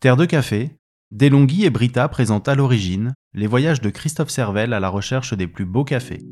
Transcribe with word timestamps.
Terre 0.00 0.16
de 0.16 0.24
café, 0.24 0.70
Delonghi 1.10 1.66
et 1.66 1.68
Brita 1.68 2.08
présentent 2.08 2.48
à 2.48 2.54
l'origine 2.54 3.12
les 3.34 3.46
voyages 3.46 3.82
de 3.82 3.90
Christophe 3.90 4.30
Servel 4.30 4.72
à 4.72 4.80
la 4.80 4.88
recherche 4.88 5.36
des 5.36 5.46
plus 5.46 5.66
beaux 5.66 5.84
cafés. 5.84 6.22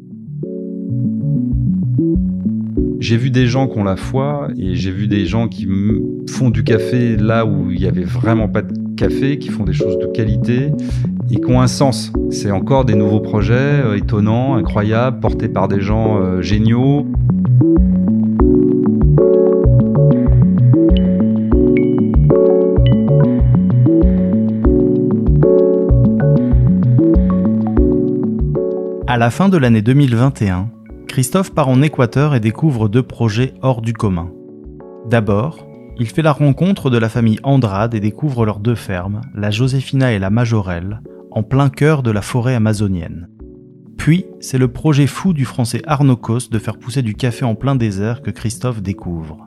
J'ai 2.98 3.18
vu 3.18 3.28
des 3.28 3.46
gens 3.46 3.68
qui 3.68 3.78
ont 3.78 3.84
la 3.84 3.96
foi 3.96 4.48
et 4.56 4.74
j'ai 4.74 4.90
vu 4.90 5.06
des 5.06 5.26
gens 5.26 5.48
qui 5.48 5.68
font 6.30 6.48
du 6.48 6.64
café 6.64 7.18
là 7.18 7.44
où 7.44 7.70
il 7.70 7.78
n'y 7.78 7.86
avait 7.86 8.04
vraiment 8.04 8.48
pas 8.48 8.62
de 8.62 8.72
café, 8.96 9.38
qui 9.38 9.50
font 9.50 9.64
des 9.64 9.74
choses 9.74 9.98
de 9.98 10.06
qualité 10.06 10.72
et 11.30 11.34
qui 11.34 11.50
ont 11.50 11.60
un 11.60 11.66
sens. 11.66 12.10
C'est 12.30 12.50
encore 12.50 12.86
des 12.86 12.94
nouveaux 12.94 13.20
projets 13.20 13.82
euh, 13.84 13.98
étonnants, 13.98 14.54
incroyables, 14.54 15.20
portés 15.20 15.50
par 15.50 15.68
des 15.68 15.82
gens 15.82 16.22
euh, 16.22 16.40
géniaux. 16.40 17.06
À 29.10 29.16
la 29.16 29.30
fin 29.30 29.48
de 29.48 29.56
l'année 29.56 29.80
2021, 29.80 30.68
Christophe 31.06 31.54
part 31.54 31.68
en 31.68 31.80
Équateur 31.80 32.34
et 32.34 32.40
découvre 32.40 32.90
deux 32.90 33.02
projets 33.02 33.54
hors 33.62 33.80
du 33.80 33.94
commun. 33.94 34.30
D'abord, 35.06 35.66
il 35.98 36.08
fait 36.08 36.20
la 36.20 36.32
rencontre 36.32 36.90
de 36.90 36.98
la 36.98 37.08
famille 37.08 37.40
Andrade 37.42 37.94
et 37.94 38.00
découvre 38.00 38.44
leurs 38.44 38.60
deux 38.60 38.74
fermes, 38.74 39.22
la 39.34 39.50
Josefina 39.50 40.12
et 40.12 40.18
la 40.18 40.28
Majorelle, 40.28 41.00
en 41.30 41.42
plein 41.42 41.70
cœur 41.70 42.02
de 42.02 42.10
la 42.10 42.20
forêt 42.20 42.54
amazonienne. 42.54 43.30
Puis, 43.96 44.26
c'est 44.40 44.58
le 44.58 44.68
projet 44.68 45.06
fou 45.06 45.32
du 45.32 45.46
français 45.46 45.80
Arnaud 45.86 46.18
Cos 46.18 46.50
de 46.50 46.58
faire 46.58 46.76
pousser 46.76 47.00
du 47.00 47.14
café 47.14 47.46
en 47.46 47.54
plein 47.54 47.76
désert 47.76 48.20
que 48.20 48.30
Christophe 48.30 48.82
découvre. 48.82 49.38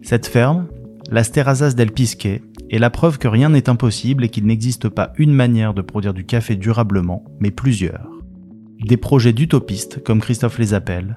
Cette 0.00 0.26
ferme, 0.26 0.66
las 1.10 1.30
Terrazas 1.30 1.74
del 1.74 1.92
Pisque, 1.92 2.24
est 2.24 2.78
la 2.78 2.88
preuve 2.88 3.18
que 3.18 3.28
rien 3.28 3.50
n'est 3.50 3.68
impossible 3.68 4.24
et 4.24 4.30
qu'il 4.30 4.46
n'existe 4.46 4.88
pas 4.88 5.12
une 5.18 5.34
manière 5.34 5.74
de 5.74 5.82
produire 5.82 6.14
du 6.14 6.24
café 6.24 6.56
durablement, 6.56 7.26
mais 7.38 7.50
plusieurs 7.50 8.17
des 8.84 8.96
projets 8.96 9.32
d'utopistes, 9.32 10.02
comme 10.02 10.20
Christophe 10.20 10.58
les 10.58 10.74
appelle, 10.74 11.16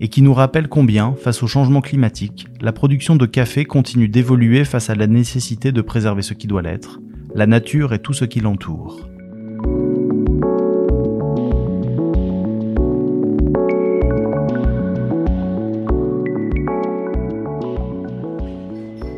et 0.00 0.08
qui 0.08 0.22
nous 0.22 0.32
rappellent 0.32 0.68
combien, 0.68 1.14
face 1.14 1.42
au 1.42 1.46
changement 1.46 1.80
climatique, 1.80 2.46
la 2.60 2.72
production 2.72 3.16
de 3.16 3.26
café 3.26 3.64
continue 3.64 4.08
d'évoluer 4.08 4.64
face 4.64 4.90
à 4.90 4.94
la 4.94 5.06
nécessité 5.06 5.72
de 5.72 5.82
préserver 5.82 6.22
ce 6.22 6.34
qui 6.34 6.46
doit 6.46 6.62
l'être, 6.62 7.00
la 7.34 7.46
nature 7.46 7.92
et 7.92 7.98
tout 7.98 8.12
ce 8.12 8.24
qui 8.24 8.40
l'entoure. 8.40 9.08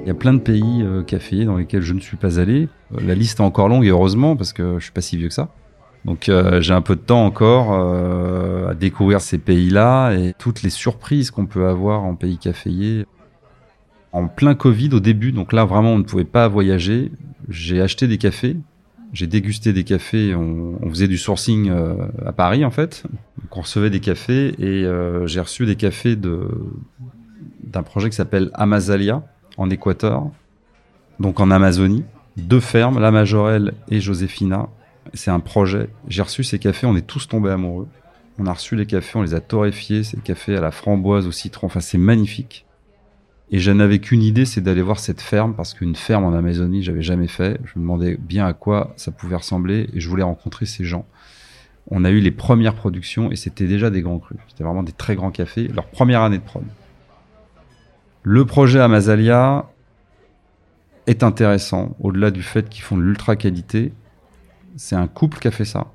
Il 0.01 0.09
y 0.09 0.11
a 0.11 0.15
plein 0.15 0.35
de 0.35 0.41
pays 0.41 0.83
euh, 0.83 1.03
caféiers 1.03 1.45
dans 1.45 1.57
lesquels 1.57 1.83
je 1.83 1.95
ne 1.95 2.01
suis 2.01 2.17
pas 2.17 2.41
allé. 2.41 2.69
La 2.91 3.15
liste 3.15 3.39
est 3.39 3.43
encore 3.43 3.69
longue 3.69 3.85
et 3.85 3.91
heureusement 3.91 4.35
parce 4.35 4.53
que 4.53 4.79
je 4.79 4.85
suis 4.85 4.93
pas 4.93 5.01
si 5.01 5.17
vieux 5.17 5.29
que 5.29 5.35
ça. 5.35 5.55
Donc 6.05 6.28
euh, 6.28 6.61
j'ai 6.61 6.75
un 6.75 6.81
peu 6.81 6.97
de 6.97 7.00
temps 7.00 7.25
encore 7.25 7.72
euh, 7.72 8.70
à 8.70 8.75
découvrir 8.75 9.20
ces 9.20 9.39
pays-là 9.39 10.12
et 10.12 10.34
toutes 10.36 10.62
les 10.62 10.70
surprises 10.70 11.31
qu'on 11.31 11.47
peut 11.47 11.67
avoir 11.67 12.03
en 12.03 12.14
pays 12.17 12.39
caféier. 12.39 13.06
En 14.12 14.27
plein 14.27 14.55
Covid 14.55 14.91
au 14.92 15.00
début, 15.00 15.33
donc 15.33 15.53
là 15.53 15.64
vraiment 15.64 15.92
on 15.92 15.98
ne 15.98 16.03
pouvait 16.03 16.25
pas 16.25 16.48
voyager, 16.48 17.12
j'ai 17.48 17.80
acheté 17.80 18.08
des 18.08 18.19
cafés, 18.19 18.56
j'ai 19.12 19.27
dégusté 19.27 19.73
des 19.73 19.84
cafés, 19.84 20.34
on, 20.34 20.77
faisait 20.91 21.08
du 21.08 21.17
sourcing 21.17 21.70
euh, 21.70 21.95
à 22.27 22.33
Paris 22.33 22.64
en 22.64 22.70
fait, 22.70 23.05
donc 23.41 23.56
on 23.56 23.61
recevait 23.62 23.89
des 23.89 24.00
cafés 24.00 24.55
et 24.58 24.86
j'ai 25.27 25.41
reçu 25.41 25.64
des 25.64 25.77
cafés 25.77 26.17
de 26.17 26.47
d'un 27.62 27.83
projet 27.83 28.11
qui 28.11 28.17
s'appelle 28.17 28.50
Amazalia 28.53 29.23
en 29.56 29.70
Équateur, 29.70 30.27
donc 31.19 31.41
en 31.41 31.50
Amazonie, 31.50 32.05
deux 32.36 32.61
fermes, 32.61 32.98
la 32.98 33.11
Majorelle 33.11 33.73
et 33.89 34.00
Josefina, 34.00 34.69
c'est 35.14 35.31
un 35.31 35.41
projet. 35.41 35.89
J'ai 36.08 36.22
reçu 36.22 36.45
ces 36.45 36.58
cafés, 36.58 36.86
on 36.86 36.97
est 36.97 37.06
tous 37.06 37.28
tombés 37.28 37.50
amoureux. 37.50 37.89
On 38.39 38.47
a 38.47 38.53
reçu 38.53 38.77
les 38.77 38.86
cafés, 38.86 39.19
on 39.19 39.22
les 39.22 39.34
a 39.34 39.41
torréfiés, 39.41 40.05
ces 40.05 40.17
cafés 40.18 40.57
à 40.57 40.61
la 40.61 40.70
framboise, 40.70 41.27
au 41.27 41.33
citron, 41.33 41.67
enfin 41.67 41.80
c'est 41.80 41.98
magnifique. 41.98 42.64
Et 43.51 43.58
je 43.58 43.70
n'avais 43.70 43.98
qu'une 43.98 44.23
idée, 44.23 44.46
c'est 44.46 44.62
d'aller 44.62 44.80
voir 44.80 44.98
cette 44.98 45.20
ferme, 45.20 45.55
parce 45.55 45.74
qu'une 45.74 45.95
ferme 45.95 46.24
en 46.24 46.33
Amazonie, 46.33 46.83
j'avais 46.83 47.02
jamais 47.02 47.29
fait. 47.29 47.61
Je 47.64 47.79
me 47.79 47.83
demandais 47.83 48.17
bien 48.18 48.46
à 48.46 48.55
quoi 48.55 48.95
ça 48.96 49.12
pouvait 49.12 49.36
ressembler, 49.36 49.91
et 49.92 50.01
je 50.01 50.08
voulais 50.08 50.23
rencontrer 50.23 50.64
ces 50.64 50.85
gens. 50.85 51.05
On 51.91 52.05
a 52.05 52.11
eu 52.11 52.20
les 52.20 52.30
premières 52.30 52.74
productions, 52.74 53.30
et 53.30 53.36
c'était 53.36 53.67
déjà 53.67 53.91
des 53.91 54.01
grands 54.01 54.18
crus. 54.18 54.39
C'était 54.48 54.64
vraiment 54.64 54.83
des 54.83 54.92
très 54.92 55.17
grands 55.17 55.30
cafés, 55.30 55.68
leur 55.68 55.86
première 55.86 56.23
année 56.23 56.39
de 56.39 56.42
prod. 56.42 56.64
Le 58.23 58.46
projet 58.46 58.80
Amazalia 58.80 59.68
est 61.07 61.23
intéressant, 61.23 61.95
au-delà 62.01 62.30
du 62.30 62.42
fait 62.42 62.70
qu'ils 62.70 62.85
font 62.85 62.96
de 62.96 63.02
l'ultra 63.02 63.36
qualité 63.36 63.92
c'est 64.77 64.97
un 64.97 65.07
couple 65.07 65.39
qui 65.39 65.49
a 65.49 65.51
fait 65.51 65.65
ça. 65.65 65.87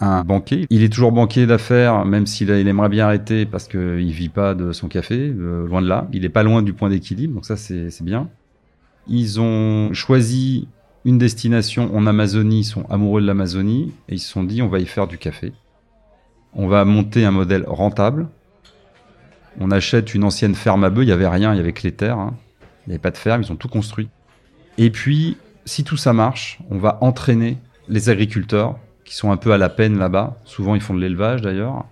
Un 0.00 0.24
banquier. 0.24 0.66
Il 0.70 0.82
est 0.82 0.88
toujours 0.88 1.12
banquier 1.12 1.46
d'affaires, 1.46 2.04
même 2.04 2.26
s'il 2.26 2.50
il 2.50 2.66
aimerait 2.66 2.88
bien 2.88 3.06
arrêter 3.06 3.46
parce 3.46 3.68
qu'il 3.68 4.10
vit 4.10 4.28
pas 4.28 4.54
de 4.54 4.72
son 4.72 4.88
café, 4.88 5.32
euh, 5.36 5.66
loin 5.68 5.82
de 5.82 5.86
là. 5.86 6.08
Il 6.12 6.24
est 6.24 6.30
pas 6.30 6.42
loin 6.42 6.62
du 6.62 6.72
point 6.72 6.90
d'équilibre, 6.90 7.34
donc 7.34 7.44
ça 7.44 7.56
c'est 7.56 8.02
bien. 8.02 8.28
Ils 9.06 9.40
ont 9.40 9.92
choisi 9.94 10.66
une 11.04 11.18
destination 11.18 11.94
en 11.94 12.06
Amazonie, 12.06 12.60
ils 12.60 12.64
sont 12.64 12.86
amoureux 12.90 13.20
de 13.20 13.26
l'Amazonie, 13.26 13.92
et 14.08 14.14
ils 14.14 14.18
se 14.18 14.28
sont 14.28 14.42
dit 14.42 14.62
on 14.62 14.68
va 14.68 14.80
y 14.80 14.86
faire 14.86 15.06
du 15.06 15.18
café. 15.18 15.52
On 16.54 16.66
va 16.66 16.84
monter 16.84 17.24
un 17.24 17.30
modèle 17.30 17.64
rentable. 17.66 18.28
On 19.60 19.70
achète 19.70 20.14
une 20.14 20.24
ancienne 20.24 20.54
ferme 20.54 20.82
à 20.82 20.90
bœufs, 20.90 21.04
il 21.04 21.08
y 21.08 21.12
avait 21.12 21.28
rien, 21.28 21.52
il 21.54 21.56
y 21.56 21.60
avait 21.60 21.72
que 21.72 21.82
les 21.82 21.92
terres. 21.92 22.18
Hein. 22.18 22.34
Il 22.86 22.90
n'y 22.90 22.94
avait 22.94 23.00
pas 23.00 23.10
de 23.12 23.16
ferme, 23.16 23.42
ils 23.42 23.52
ont 23.52 23.56
tout 23.56 23.68
construit. 23.68 24.08
Et 24.78 24.90
puis, 24.90 25.36
si 25.64 25.84
tout 25.84 25.96
ça 25.96 26.12
marche, 26.12 26.58
on 26.70 26.78
va 26.78 26.98
entraîner 27.00 27.58
les 27.88 28.08
agriculteurs, 28.08 28.78
qui 29.04 29.14
sont 29.14 29.30
un 29.30 29.36
peu 29.36 29.52
à 29.52 29.58
la 29.58 29.68
peine 29.68 29.98
là-bas, 29.98 30.38
souvent 30.44 30.74
ils 30.74 30.80
font 30.80 30.94
de 30.94 31.00
l'élevage 31.00 31.42
d'ailleurs, 31.42 31.84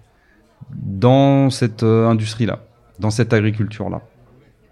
dans 0.75 1.51
cette 1.51 1.83
euh, 1.83 2.09
industrie-là, 2.09 2.61
dans 2.99 3.11
cette 3.11 3.33
agriculture-là. 3.33 4.01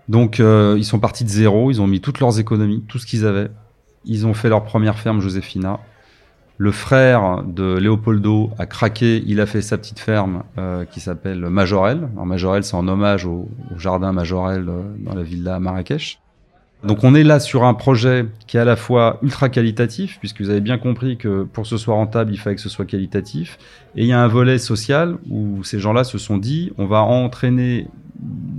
Donc 0.09 0.41
euh, 0.41 0.75
ils 0.79 0.85
sont 0.85 0.99
partis 0.99 1.25
de 1.25 1.29
zéro, 1.29 1.71
ils 1.71 1.81
ont 1.81 1.87
mis 1.87 2.01
toutes 2.01 2.21
leurs 2.21 2.41
économies, 2.41 2.85
tout 2.89 2.99
ce 2.99 3.07
qu'ils 3.07 3.27
avaient. 3.27 3.51
Ils 4.05 4.27
ont 4.27 4.35
fait 4.35 4.49
leur 4.49 4.65
première 4.65 4.99
ferme, 4.99 5.21
Josefina. 5.21 5.79
Le 6.57 6.73
frère 6.73 7.43
de 7.43 7.79
Leopoldo 7.79 8.51
a 8.59 8.67
craqué, 8.67 9.23
il 9.27 9.41
a 9.41 9.47
fait 9.47 9.63
sa 9.63 9.79
petite 9.79 9.99
ferme 9.99 10.43
euh, 10.59 10.85
qui 10.85 11.01
s'appelle 11.01 11.41
Majorel. 11.49 12.09
Alors 12.13 12.27
Majorel, 12.27 12.65
c'est 12.65 12.75
en 12.75 12.87
hommage 12.89 13.25
au, 13.25 13.49
jardin 13.77 14.13
Majorel 14.13 14.67
dans 14.99 15.15
la 15.15 15.23
villa 15.23 15.61
Marrakech. 15.61 16.21
Donc 16.83 17.05
on 17.05 17.15
est 17.15 17.25
là 17.25 17.41
sur 17.41 17.65
un 17.65 17.75
projet 17.75 18.27
qui 18.47 18.57
est 18.57 18.61
à 18.61 18.65
la 18.65 18.77
fois 18.77 19.19
ultra 19.23 19.51
qualitatif, 19.51 20.19
puisque 20.19 20.41
vous 20.41 20.51
avez 20.51 20.63
bien 20.63 20.79
compris 20.79 21.19
que 21.19 21.43
pour 21.43 21.65
que 21.65 21.69
ce 21.69 21.77
soit 21.77 21.95
rentable, 21.95 22.33
il 22.33 22.39
fallait 22.39 22.57
que 22.57 22.63
ce 22.63 22.71
soit 22.71 22.87
qualitatif. 22.87 23.59
Et 23.97 24.03
il 24.03 24.07
y 24.07 24.13
a 24.13 24.23
un 24.23 24.29
volet 24.29 24.59
social 24.59 25.19
où 25.29 25.63
ces 25.63 25.79
gens-là 25.79 26.05
se 26.05 26.17
sont 26.17 26.39
dit, 26.39 26.73
on 26.79 26.87
va 26.87 27.03
entraîner 27.03 27.87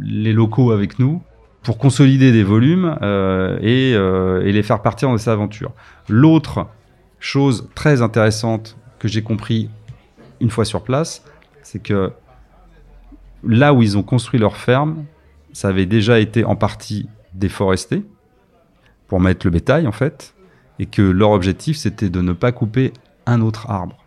les 0.03 0.33
locaux 0.33 0.71
avec 0.71 0.99
nous 0.99 1.21
pour 1.63 1.77
consolider 1.77 2.31
des 2.31 2.43
volumes 2.43 2.97
euh, 3.01 3.57
et, 3.61 3.93
euh, 3.95 4.45
et, 4.45 4.51
les 4.51 4.63
faire 4.63 4.81
partir 4.81 5.09
dans 5.09 5.17
ces 5.17 5.29
aventures. 5.29 5.71
L'autre 6.07 6.67
chose 7.19 7.69
très 7.75 8.01
intéressante 8.01 8.77
que 8.99 9.07
j'ai 9.07 9.21
compris 9.21 9.69
une 10.39 10.49
fois 10.49 10.65
sur 10.65 10.83
place, 10.83 11.23
c'est 11.61 11.81
que 11.81 12.11
là 13.43 13.73
où 13.73 13.81
ils 13.81 13.97
ont 13.97 14.03
construit 14.03 14.39
leur 14.39 14.57
ferme, 14.57 15.05
ça 15.53 15.67
avait 15.67 15.85
déjà 15.85 16.19
été 16.19 16.43
en 16.45 16.55
partie 16.55 17.07
déforesté 17.33 18.03
pour 19.07 19.19
mettre 19.19 19.45
le 19.45 19.51
bétail 19.51 19.87
en 19.87 19.91
fait, 19.91 20.35
et 20.79 20.85
que 20.85 21.01
leur 21.01 21.31
objectif 21.31 21.77
c'était 21.77 22.09
de 22.09 22.21
ne 22.21 22.33
pas 22.33 22.51
couper 22.51 22.93
un 23.25 23.41
autre 23.41 23.69
arbre. 23.69 23.97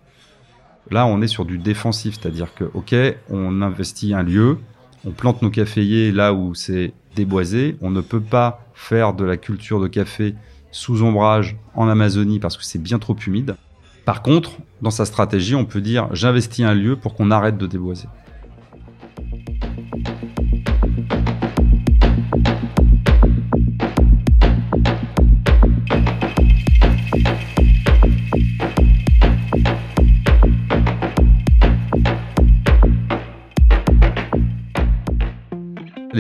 Là, 0.91 1.07
on 1.07 1.23
est 1.23 1.29
sur 1.29 1.47
du 1.47 1.57
défensif, 1.57 2.19
c'est-à-dire 2.21 2.55
que 2.55 2.65
ok, 2.75 2.95
on 3.31 3.63
investit 3.63 4.13
un 4.13 4.23
lieu, 4.23 4.59
on 5.07 5.13
plante 5.13 5.43
nos 5.43 5.51
caféiers 5.51 6.13
là 6.13 6.35
où 6.35 6.55
c'est 6.55 6.93
déboisé, 7.17 7.77
on 7.81 7.91
ne 7.91 8.01
peut 8.01 8.21
pas 8.21 8.67
faire 8.75 9.15
de 9.15 9.25
la 9.25 9.37
culture 9.37 9.81
de 9.81 9.89
café 9.89 10.35
sous 10.71 11.03
ombrage 11.03 11.57
en 11.75 11.89
Amazonie 11.89 12.41
parce 12.41 12.57
que 12.57 12.65
c'est 12.65 12.83
bien 12.83 12.99
trop 12.99 13.17
humide. 13.27 13.57
Par 14.05 14.23
contre, 14.23 14.59
dans 14.83 14.91
sa 14.91 15.07
stratégie, 15.07 15.55
on 15.55 15.65
peut 15.65 15.81
dire 15.81 16.09
j'investis 16.13 16.65
un 16.65 16.75
lieu 16.75 16.97
pour 16.97 17.15
qu'on 17.15 17.31
arrête 17.31 17.57
de 17.57 17.67
déboiser. 17.67 18.09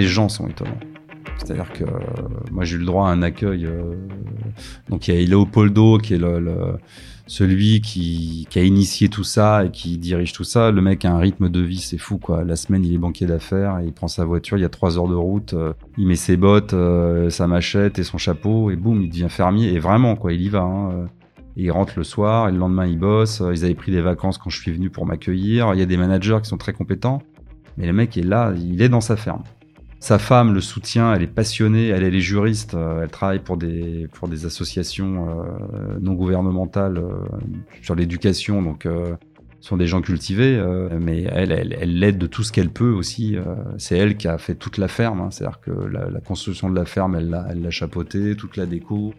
Les 0.05 0.11
gens 0.11 0.29
sont 0.29 0.47
étonnants. 0.47 0.81
C'est-à-dire 1.39 1.73
que 1.73 1.85
euh, 1.85 1.89
moi 2.53 2.65
j'ai 2.65 2.77
eu 2.77 2.79
le 2.79 2.85
droit 2.85 3.09
à 3.09 3.11
un 3.11 3.23
accueil. 3.23 3.65
Euh, 3.65 3.95
donc 4.91 5.09
il 5.09 5.15
y 5.15 5.25
a 5.25 5.27
Leopoldo 5.27 5.97
qui 5.99 6.15
est 6.15 6.19
le, 6.19 6.77
celui 7.27 7.81
qui, 7.81 8.47
a 8.55 8.63
initié 8.63 9.09
tout 9.09 9.25
ça 9.25 9.65
et 9.65 9.71
qui 9.71 9.97
dirige 9.97 10.35
tout 10.35 10.45
ça, 10.45 10.71
le 10.71 10.83
mec 10.83 11.07
a 11.07 11.13
un 11.13 11.19
rythme 11.19 11.49
de 11.49 11.61
vie, 11.61 11.79
c'est 11.79 11.97
fou 11.97 12.19
quoi. 12.19 12.45
La 12.45 12.55
semaine, 12.55 12.85
il 12.85 12.93
est 12.93 12.99
banquier 12.99 13.27
d'affaires, 13.27 13.81
il 13.83 13.93
prend 13.93 14.09
sa 14.09 14.27
voiture, 14.27 14.59
il 14.59 14.61
y 14.61 14.67
a 14.67 14.69
trois 14.69 14.99
heures 14.99 15.09
de 15.09 15.15
route, 15.15 15.55
euh, 15.55 15.73
il 15.97 16.07
met 16.07 16.17
ses 16.17 16.37
bottes, 16.37 16.75
sa 17.31 17.47
machette 17.47 17.99
et 17.99 18.05
son 18.05 18.19
chapeau 18.19 18.71
et 18.71 18.77
boum, 18.77 19.01
il 19.01 19.09
devient 19.09 19.31
fermier. 19.31 19.73
Et 19.73 19.79
vraiment 19.79 20.17
quoi, 20.17 20.35
il 20.35 20.43
y 20.43 20.51
va. 20.51 20.61
Hein. 20.61 21.09
Il 21.57 21.71
rentre 21.71 21.95
le 21.97 22.05
soir 22.05 22.49
et 22.49 22.53
le 22.53 22.59
lendemain 22.59 22.87
il 22.87 22.99
bosse. 22.99 23.41
Ils 23.55 23.65
avaient 23.65 23.75
pris 23.75 23.93
des 23.93 24.03
vacances 24.03 24.39
quand 24.39 24.51
je 24.51 24.61
suis 24.61 24.73
venu 24.73 24.91
pour 24.91 25.07
m'accueillir. 25.07 25.73
Il 25.73 25.79
y 25.79 25.83
a 25.83 25.87
des 25.87 25.97
managers 25.97 26.39
qui 26.43 26.49
sont 26.49 26.59
très 26.59 26.73
compétents, 26.73 27.23
mais 27.79 27.87
le 27.87 27.93
mec 27.93 28.17
est 28.19 28.23
là, 28.23 28.53
il 28.57 28.83
est 28.83 28.89
dans 28.89 29.01
sa 29.01 29.17
ferme. 29.17 29.45
Sa 30.05 30.19
femme 30.19 30.53
le 30.53 30.61
soutient, 30.61 31.15
elle 31.15 31.23
est 31.23 31.27
passionnée, 31.27 31.89
elle, 31.89 32.05
est 32.05 32.21
juriste, 32.21 32.75
euh, 32.75 33.05
elle 33.05 33.09
travaille 33.09 33.39
pour 33.39 33.57
des, 33.57 34.07
pour 34.13 34.29
des 34.29 34.45
associations 34.45 35.31
euh, 35.31 35.99
non 35.99 36.13
gouvernementales 36.13 36.99
euh, 36.99 37.25
sur 37.81 37.95
l'éducation, 37.95 38.61
donc 38.61 38.83
ce 38.85 39.17
sont 39.67 39.79
des 39.79 39.87
gens 39.87 40.03
cultivés, 40.03 40.63
mais 41.01 41.23
elle, 41.33 41.53
elle, 41.53 41.99
l'aide 41.99 42.19
de 42.19 42.27
tout 42.27 42.43
ce 42.43 42.53
qu'elle 42.53 42.69
peut 42.69 42.91
aussi. 42.91 43.39
c'est 43.79 43.97
elle 43.97 44.19
qui 44.19 44.29
a 44.29 44.37
fait 44.37 44.55
toute 44.55 44.77
la 44.77 44.89
ferme, 44.89 45.23
hein. 45.23 45.31
c'est-à-dire 45.31 45.61
que 45.61 45.71
la, 45.71 46.21
construction 46.21 46.69
de 46.69 46.77
la 46.79 46.85
ferme, 46.85 47.17
elle 47.17 47.31
l'a, 47.31 47.47
elle 47.49 47.63
l'a 47.63 47.71
chapeauté, 47.71 48.37
toute 48.37 48.59
la 48.59 48.67
déco. 48.67 49.15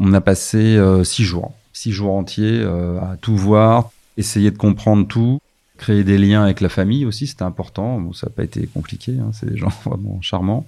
On 0.00 0.12
a 0.12 0.20
passé 0.20 0.80
six 1.04 1.22
jours, 1.22 1.54
six 1.72 1.92
jours 1.92 2.12
entiers 2.16 2.64
à 2.64 3.16
tout 3.20 3.36
voir, 3.36 3.92
essayer 4.16 4.50
de 4.50 4.58
comprendre 4.58 5.06
tout. 5.06 5.38
Créer 5.76 6.04
des 6.04 6.18
liens 6.18 6.42
avec 6.44 6.60
la 6.60 6.68
famille 6.68 7.04
aussi, 7.04 7.26
c'était 7.26 7.42
important. 7.42 8.00
Bon, 8.00 8.12
ça 8.12 8.26
n'a 8.26 8.32
pas 8.32 8.44
été 8.44 8.66
compliqué, 8.66 9.12
hein, 9.18 9.30
c'est 9.32 9.50
des 9.50 9.56
gens 9.56 9.68
vraiment 9.84 10.20
charmants. 10.22 10.66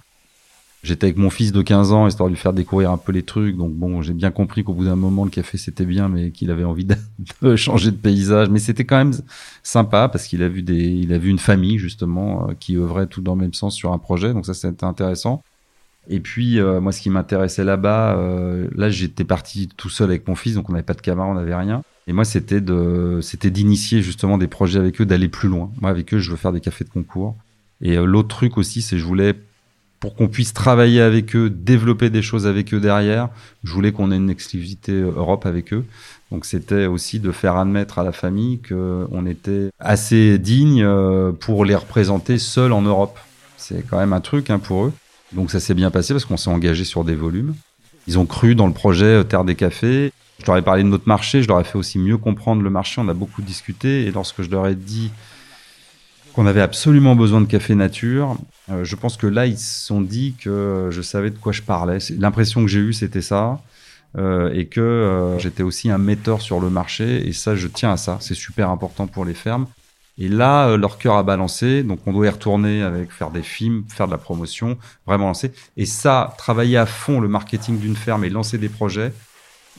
J'étais 0.84 1.06
avec 1.06 1.16
mon 1.16 1.28
fils 1.28 1.50
de 1.50 1.60
15 1.60 1.92
ans, 1.92 2.06
histoire 2.06 2.28
de 2.28 2.34
lui 2.34 2.40
faire 2.40 2.52
découvrir 2.52 2.92
un 2.92 2.98
peu 2.98 3.10
les 3.10 3.24
trucs. 3.24 3.56
Donc 3.56 3.72
bon, 3.72 4.00
j'ai 4.00 4.12
bien 4.12 4.30
compris 4.30 4.62
qu'au 4.62 4.74
bout 4.74 4.84
d'un 4.84 4.94
moment, 4.94 5.24
le 5.24 5.30
café 5.30 5.58
c'était 5.58 5.84
bien, 5.84 6.08
mais 6.08 6.30
qu'il 6.30 6.52
avait 6.52 6.64
envie 6.64 6.86
de, 7.42 7.56
changer 7.56 7.90
de 7.90 7.96
paysage. 7.96 8.48
Mais 8.48 8.60
c'était 8.60 8.84
quand 8.84 8.96
même 8.96 9.12
sympa 9.64 10.08
parce 10.08 10.26
qu'il 10.26 10.42
a 10.42 10.48
vu 10.48 10.62
des, 10.62 10.84
il 10.84 11.12
a 11.12 11.18
vu 11.18 11.30
une 11.30 11.40
famille 11.40 11.78
justement 11.78 12.48
euh, 12.48 12.52
qui 12.58 12.76
œuvrait 12.76 13.08
tout 13.08 13.22
dans 13.22 13.34
le 13.34 13.40
même 13.40 13.54
sens 13.54 13.74
sur 13.74 13.92
un 13.92 13.98
projet. 13.98 14.32
Donc 14.32 14.46
ça, 14.46 14.54
c'était 14.54 14.84
intéressant. 14.84 15.42
Et 16.08 16.20
puis 16.20 16.60
euh, 16.60 16.80
moi, 16.80 16.92
ce 16.92 17.00
qui 17.00 17.10
m'intéressait 17.10 17.64
là-bas, 17.64 18.16
euh, 18.16 18.68
là, 18.76 18.88
j'étais 18.88 19.24
parti 19.24 19.68
tout 19.76 19.90
seul 19.90 20.10
avec 20.10 20.28
mon 20.28 20.36
fils, 20.36 20.54
donc 20.54 20.70
on 20.70 20.72
n'avait 20.72 20.84
pas 20.84 20.94
de 20.94 21.00
camarade, 21.00 21.32
on 21.32 21.34
n'avait 21.38 21.56
rien. 21.56 21.82
Et 22.08 22.14
moi, 22.14 22.24
c'était 22.24 22.62
de, 22.62 23.20
c'était 23.22 23.50
d'initier 23.50 24.00
justement 24.00 24.38
des 24.38 24.46
projets 24.46 24.78
avec 24.78 24.98
eux, 25.00 25.04
d'aller 25.04 25.28
plus 25.28 25.50
loin. 25.50 25.70
Moi, 25.82 25.90
avec 25.90 26.14
eux, 26.14 26.18
je 26.18 26.30
veux 26.30 26.38
faire 26.38 26.52
des 26.54 26.60
cafés 26.60 26.84
de 26.84 26.88
concours. 26.88 27.36
Et 27.82 27.98
euh, 27.98 28.06
l'autre 28.06 28.28
truc 28.28 28.56
aussi, 28.56 28.80
c'est 28.80 28.98
je 28.98 29.04
voulais, 29.04 29.34
pour 30.00 30.16
qu'on 30.16 30.26
puisse 30.26 30.54
travailler 30.54 31.02
avec 31.02 31.36
eux, 31.36 31.50
développer 31.50 32.08
des 32.08 32.22
choses 32.22 32.46
avec 32.46 32.72
eux 32.72 32.80
derrière, 32.80 33.28
je 33.62 33.74
voulais 33.74 33.92
qu'on 33.92 34.10
ait 34.10 34.16
une 34.16 34.30
exclusivité 34.30 34.92
euh, 34.92 35.12
Europe 35.14 35.44
avec 35.44 35.74
eux. 35.74 35.84
Donc 36.32 36.46
c'était 36.46 36.86
aussi 36.86 37.20
de 37.20 37.30
faire 37.30 37.56
admettre 37.56 37.98
à 37.98 38.04
la 38.04 38.12
famille 38.12 38.58
qu'on 38.66 39.26
était 39.26 39.68
assez 39.78 40.38
digne 40.38 40.82
euh, 40.82 41.32
pour 41.32 41.66
les 41.66 41.74
représenter 41.74 42.38
seuls 42.38 42.72
en 42.72 42.80
Europe. 42.80 43.18
C'est 43.58 43.86
quand 43.86 43.98
même 43.98 44.14
un 44.14 44.20
truc 44.20 44.48
hein, 44.48 44.58
pour 44.58 44.86
eux. 44.86 44.92
Donc 45.32 45.50
ça 45.50 45.60
s'est 45.60 45.74
bien 45.74 45.90
passé 45.90 46.14
parce 46.14 46.24
qu'on 46.24 46.38
s'est 46.38 46.50
engagé 46.50 46.84
sur 46.84 47.04
des 47.04 47.14
volumes. 47.14 47.54
Ils 48.06 48.18
ont 48.18 48.24
cru 48.24 48.54
dans 48.54 48.66
le 48.66 48.72
projet 48.72 49.22
Terre 49.24 49.44
des 49.44 49.56
Cafés 49.56 50.10
je 50.40 50.46
leur 50.46 50.56
ai 50.56 50.62
parlé 50.62 50.82
de 50.82 50.88
notre 50.88 51.08
marché, 51.08 51.42
je 51.42 51.48
leur 51.48 51.60
ai 51.60 51.64
fait 51.64 51.78
aussi 51.78 51.98
mieux 51.98 52.16
comprendre 52.16 52.62
le 52.62 52.70
marché, 52.70 53.00
on 53.00 53.08
a 53.08 53.14
beaucoup 53.14 53.42
discuté, 53.42 54.06
et 54.06 54.10
lorsque 54.10 54.42
je 54.42 54.50
leur 54.50 54.66
ai 54.66 54.74
dit 54.74 55.10
qu'on 56.34 56.46
avait 56.46 56.60
absolument 56.60 57.16
besoin 57.16 57.40
de 57.40 57.46
café 57.46 57.74
nature, 57.74 58.36
euh, 58.70 58.84
je 58.84 58.96
pense 58.96 59.16
que 59.16 59.26
là, 59.26 59.46
ils 59.46 59.58
se 59.58 59.86
sont 59.86 60.00
dit 60.00 60.34
que 60.40 60.88
je 60.92 61.02
savais 61.02 61.30
de 61.30 61.38
quoi 61.38 61.52
je 61.52 61.62
parlais. 61.62 61.98
L'impression 62.18 62.62
que 62.62 62.68
j'ai 62.68 62.80
eue, 62.80 62.92
c'était 62.92 63.22
ça. 63.22 63.60
Euh, 64.16 64.50
et 64.54 64.66
que 64.66 64.80
euh, 64.80 65.38
j'étais 65.38 65.62
aussi 65.62 65.90
un 65.90 65.98
metteur 65.98 66.40
sur 66.40 66.60
le 66.60 66.70
marché, 66.70 67.28
et 67.28 67.32
ça, 67.32 67.56
je 67.56 67.68
tiens 67.68 67.92
à 67.92 67.96
ça. 67.96 68.18
C'est 68.20 68.34
super 68.34 68.70
important 68.70 69.06
pour 69.06 69.24
les 69.24 69.34
fermes. 69.34 69.66
Et 70.16 70.28
là, 70.28 70.76
leur 70.76 70.98
cœur 70.98 71.16
a 71.16 71.22
balancé, 71.22 71.82
donc 71.82 72.00
on 72.06 72.12
doit 72.12 72.26
y 72.26 72.30
retourner 72.30 72.82
avec 72.82 73.12
faire 73.12 73.30
des 73.30 73.42
films, 73.42 73.84
faire 73.88 74.06
de 74.06 74.12
la 74.12 74.18
promotion, 74.18 74.76
vraiment 75.06 75.26
lancer. 75.26 75.52
Et 75.76 75.86
ça, 75.86 76.34
travailler 76.38 76.76
à 76.76 76.86
fond 76.86 77.20
le 77.20 77.28
marketing 77.28 77.78
d'une 77.78 77.94
ferme 77.94 78.24
et 78.24 78.30
lancer 78.30 78.58
des 78.58 78.68
projets, 78.68 79.12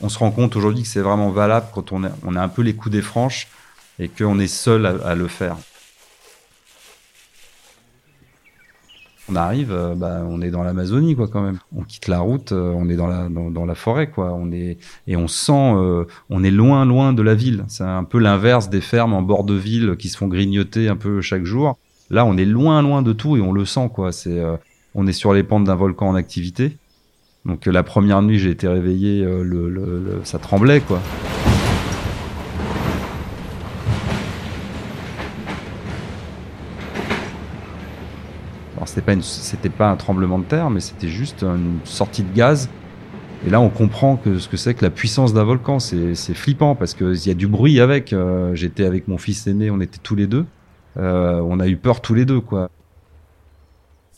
on 0.02 0.10
se 0.10 0.20
rend 0.20 0.32
compte 0.32 0.56
aujourd'hui 0.56 0.84
que 0.84 0.88
c'est 0.88 1.02
vraiment 1.02 1.32
valable 1.32 1.68
quand 1.74 1.92
on, 1.92 2.04
a 2.04 2.42
un 2.42 2.48
peu 2.48 2.62
les 2.62 2.76
coups 2.76 2.94
des 2.94 3.02
franches 3.02 3.48
et 4.00 4.08
qu'on 4.08 4.40
est 4.40 4.48
seul 4.48 4.86
à, 4.86 5.16
le 5.16 5.28
faire. 5.28 5.58
On 9.32 9.36
arrive, 9.36 9.72
euh, 9.72 9.94
bah, 9.94 10.24
on 10.28 10.42
est 10.42 10.50
dans 10.50 10.64
l'Amazonie 10.64 11.16
quoi 11.16 11.28
quand 11.28 11.42
même. 11.42 11.60
On 11.76 11.84
quitte 11.84 12.08
la 12.08 12.20
route, 12.20 12.52
euh, 12.52 12.72
on 12.76 12.90
est 12.90 12.96
dans 12.96 13.06
la 13.06 13.30
dans, 13.30 13.66
la 13.66 13.76
forêt 13.76 14.10
quoi. 14.10 14.34
On 14.34 14.52
est 14.52 14.80
et 15.06 15.16
on 15.16 15.28
sent, 15.28 15.74
euh, 15.76 16.06
on 16.32 16.44
est 16.44 16.50
loin 16.50 16.84
loin 16.86 17.14
de 17.14 17.22
la 17.22 17.36
ville. 17.36 17.64
C'est 17.68 17.84
un 17.84 18.06
peu 18.06 18.18
l'inverse 18.18 18.70
des 18.70 18.82
fermes 18.82 19.14
en 19.14 19.22
bord 19.22 19.44
de 19.44 19.54
ville 19.54 19.98
qui 20.00 20.10
se 20.10 20.18
font 20.18 20.28
grignoter 20.28 20.88
un 20.88 20.96
peu 20.96 21.22
chaque 21.22 21.44
jour. 21.44 21.78
Là, 22.10 22.26
on 22.26 22.38
est 22.38 22.46
loin 22.46 22.82
loin 22.82 23.04
de 23.04 23.14
tout 23.14 23.38
et 23.38 23.42
on 23.42 23.52
le 23.52 23.66
sent 23.66 23.92
quoi. 23.94 24.12
C'est 24.12 24.42
on 24.96 25.06
est 25.06 25.14
sur 25.14 25.34
les 25.34 25.44
pentes 25.44 25.66
d'un 25.66 25.76
volcan 25.76 26.08
en 26.08 26.16
activité. 26.16 26.78
Donc 27.46 27.68
euh, 27.68 27.72
la 27.72 27.84
première 27.84 28.22
nuit, 28.22 28.38
j'ai 28.38 28.50
été 28.50 28.68
réveillé, 28.68 29.24
euh, 29.24 30.20
ça 30.24 30.40
tremblait 30.40 30.82
quoi. 30.82 31.00
C'était 38.86 39.02
pas 39.02 39.22
c'était 39.22 39.70
pas 39.70 39.92
un 39.92 39.96
tremblement 39.98 40.40
de 40.40 40.46
terre, 40.46 40.72
mais 40.72 40.80
c'était 40.80 41.10
juste 41.10 41.44
une 41.44 41.78
sortie 41.84 42.24
de 42.24 42.34
gaz. 42.34 42.70
Et 43.46 43.52
là, 43.52 43.62
on 43.62 43.70
comprend 43.70 44.16
que 44.16 44.40
ce 44.40 44.50
que 44.50 44.58
c'est 44.58 44.74
que 44.74 44.84
la 44.84 44.90
puissance 44.90 45.32
d'un 45.32 45.44
volcan. 45.44 45.78
C'est 45.78 46.16
flippant 46.34 46.74
parce 46.74 46.96
qu'il 46.96 47.28
y 47.28 47.30
a 47.30 47.36
du 47.36 47.48
bruit 47.48 47.80
avec. 47.82 48.14
Euh, 48.14 48.56
j'étais 48.56 48.86
avec 48.86 49.08
mon 49.08 49.20
fils 49.20 49.46
aîné, 49.46 49.70
on 49.70 49.80
était 49.80 50.00
tous 50.02 50.16
les 50.16 50.26
deux. 50.26 50.46
on 50.96 51.60
a 51.60 51.68
eu 51.68 51.78
peur 51.78 52.02
tous 52.02 52.16
les 52.16 52.26
deux, 52.26 52.42
quoi 52.42 52.72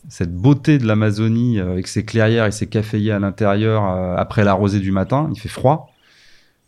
cette 0.08 0.34
beauté 0.34 0.78
de 0.78 0.86
l'Amazonie 0.86 1.58
euh, 1.58 1.72
avec 1.72 1.86
ses 1.86 2.04
clairières 2.04 2.46
et 2.46 2.52
ses 2.52 2.66
caféiers 2.66 3.12
à 3.12 3.18
l'intérieur 3.18 3.84
euh, 3.84 4.16
après 4.16 4.44
la 4.44 4.52
rosée 4.52 4.80
du 4.80 4.92
matin. 4.92 5.30
Il 5.32 5.40
fait 5.40 5.48
froid. 5.48 5.90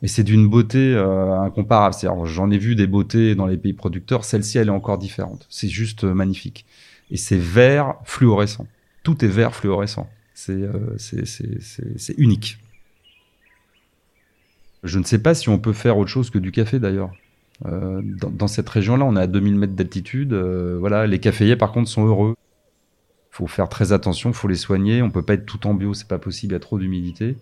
Et 0.02 0.08
c'est 0.08 0.22
d'une 0.22 0.48
beauté 0.48 0.94
euh, 0.94 1.40
incomparable. 1.40 1.94
J'en 2.24 2.50
ai 2.50 2.58
vu 2.58 2.74
des 2.74 2.86
beautés 2.86 3.34
dans 3.34 3.46
les 3.46 3.56
pays 3.56 3.72
producteurs. 3.72 4.24
Celle-ci, 4.24 4.58
elle 4.58 4.68
est 4.68 4.72
encore 4.72 4.98
différente. 4.98 5.46
C'est 5.48 5.68
juste 5.68 6.04
magnifique. 6.04 6.66
Et 7.10 7.16
c'est 7.16 7.38
vert 7.38 7.94
fluorescent. 8.04 8.66
Tout 9.02 9.24
est 9.24 9.28
vert 9.28 9.54
fluorescent. 9.54 10.08
C'est 10.34 10.58
unique. 12.18 12.58
Je 14.82 14.98
ne 14.98 15.04
sais 15.04 15.18
pas 15.18 15.34
si 15.34 15.48
on 15.48 15.58
peut 15.58 15.72
faire 15.72 15.96
autre 15.96 16.10
chose 16.10 16.28
que 16.28 16.38
du 16.38 16.52
café 16.52 16.78
d'ailleurs. 16.78 17.10
dans, 17.62 18.48
cette 18.48 18.68
région-là, 18.68 19.06
on 19.06 19.16
est 19.16 19.20
à 19.22 19.26
2000 19.26 19.56
mètres 19.56 19.74
d'altitude. 19.74 20.34
voilà, 20.34 21.06
les 21.06 21.18
caféiers, 21.18 21.56
par 21.56 21.72
contre, 21.72 21.88
sont 21.88 22.04
heureux 22.04 22.34
faut 23.34 23.48
faire 23.48 23.68
très 23.68 23.92
attention, 23.92 24.32
faut 24.32 24.46
les 24.46 24.54
soigner. 24.54 25.02
On 25.02 25.10
peut 25.10 25.22
pas 25.22 25.34
être 25.34 25.44
tout 25.44 25.66
en 25.66 25.74
bio, 25.74 25.92
c'est 25.92 26.06
pas 26.06 26.20
possible, 26.20 26.52
il 26.52 26.54
y 26.54 26.56
a 26.56 26.60
trop 26.60 26.78
d'humidité. 26.78 27.36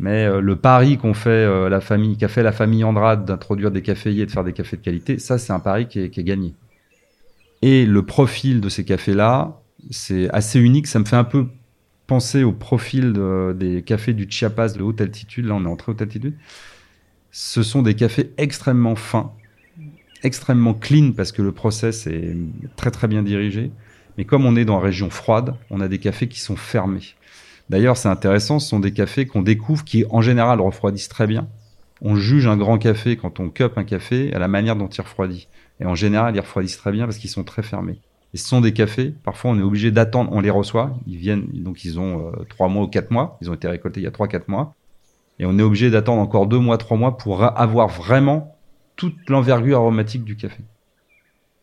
Mais 0.00 0.24
euh, 0.24 0.40
le 0.40 0.56
pari 0.56 0.98
qu'on 0.98 1.14
fait 1.14 1.30
euh, 1.30 1.68
la 1.68 1.80
famille, 1.80 2.16
qu'a 2.16 2.26
fait 2.26 2.42
la 2.42 2.50
famille 2.50 2.82
Andrade 2.82 3.24
d'introduire 3.24 3.70
des 3.70 3.80
caféiers 3.80 4.22
et 4.22 4.26
de 4.26 4.30
faire 4.32 4.42
des 4.42 4.52
cafés 4.52 4.76
de 4.76 4.82
qualité, 4.82 5.20
ça 5.20 5.38
c'est 5.38 5.52
un 5.52 5.60
pari 5.60 5.86
qui 5.86 6.00
est, 6.00 6.24
gagné. 6.24 6.54
Et 7.62 7.86
le 7.86 8.04
profil 8.04 8.60
de 8.60 8.68
ces 8.68 8.84
cafés-là, 8.84 9.60
c'est 9.90 10.28
assez 10.30 10.58
unique. 10.58 10.88
Ça 10.88 10.98
me 10.98 11.04
fait 11.04 11.16
un 11.16 11.24
peu 11.24 11.46
penser 12.08 12.42
au 12.42 12.52
profil 12.52 13.12
des 13.54 13.82
cafés 13.82 14.14
du 14.14 14.26
Chiapas 14.28 14.70
de 14.70 14.82
haute 14.82 15.00
altitude. 15.00 15.46
Là, 15.46 15.54
on 15.54 15.64
est 15.64 15.68
en 15.68 15.76
très 15.76 15.92
haute 15.92 16.02
altitude. 16.02 16.34
Ce 17.30 17.62
sont 17.62 17.82
des 17.82 17.94
cafés 17.94 18.32
extrêmement 18.36 18.96
fins, 18.96 19.32
extrêmement 20.24 20.74
clean 20.74 21.12
parce 21.12 21.30
que 21.30 21.42
le 21.42 21.52
process 21.52 22.08
est 22.08 22.36
très 22.74 22.90
très 22.90 23.06
bien 23.06 23.22
dirigé. 23.22 23.70
Mais 24.20 24.26
comme 24.26 24.44
on 24.44 24.54
est 24.54 24.66
dans 24.66 24.76
une 24.76 24.84
région 24.84 25.08
froide, 25.08 25.54
on 25.70 25.80
a 25.80 25.88
des 25.88 25.98
cafés 25.98 26.28
qui 26.28 26.40
sont 26.40 26.54
fermés. 26.54 27.14
D'ailleurs, 27.70 27.96
c'est 27.96 28.10
intéressant, 28.10 28.58
ce 28.58 28.68
sont 28.68 28.78
des 28.78 28.92
cafés 28.92 29.24
qu'on 29.24 29.40
découvre 29.40 29.82
qui, 29.82 30.04
en 30.10 30.20
général, 30.20 30.60
refroidissent 30.60 31.08
très 31.08 31.26
bien. 31.26 31.48
On 32.02 32.16
juge 32.16 32.46
un 32.46 32.58
grand 32.58 32.76
café 32.76 33.16
quand 33.16 33.40
on 33.40 33.48
cup 33.48 33.78
un 33.78 33.84
café 33.84 34.30
à 34.34 34.38
la 34.38 34.46
manière 34.46 34.76
dont 34.76 34.88
il 34.88 35.00
refroidit. 35.00 35.48
Et 35.80 35.86
en 35.86 35.94
général, 35.94 36.36
ils 36.36 36.40
refroidissent 36.40 36.76
très 36.76 36.92
bien 36.92 37.06
parce 37.06 37.16
qu'ils 37.16 37.30
sont 37.30 37.44
très 37.44 37.62
fermés. 37.62 37.98
Et 38.34 38.36
ce 38.36 38.46
sont 38.46 38.60
des 38.60 38.74
cafés, 38.74 39.14
parfois 39.24 39.52
on 39.52 39.58
est 39.58 39.62
obligé 39.62 39.90
d'attendre, 39.90 40.30
on 40.34 40.42
les 40.42 40.50
reçoit, 40.50 40.98
ils 41.06 41.16
viennent, 41.16 41.46
donc 41.54 41.86
ils 41.86 41.98
ont 41.98 42.28
euh, 42.28 42.44
trois 42.46 42.68
mois 42.68 42.84
ou 42.84 42.88
quatre 42.88 43.10
mois, 43.10 43.38
ils 43.40 43.48
ont 43.48 43.54
été 43.54 43.68
récoltés 43.68 44.00
il 44.00 44.04
y 44.04 44.06
a 44.06 44.10
trois, 44.10 44.28
quatre 44.28 44.48
mois. 44.48 44.74
Et 45.38 45.46
on 45.46 45.58
est 45.58 45.62
obligé 45.62 45.88
d'attendre 45.88 46.20
encore 46.20 46.46
deux 46.46 46.58
mois, 46.58 46.76
trois 46.76 46.98
mois 46.98 47.16
pour 47.16 47.42
avoir 47.42 47.88
vraiment 47.88 48.54
toute 48.96 49.30
l'envergure 49.30 49.78
aromatique 49.78 50.24
du 50.24 50.36
café. 50.36 50.62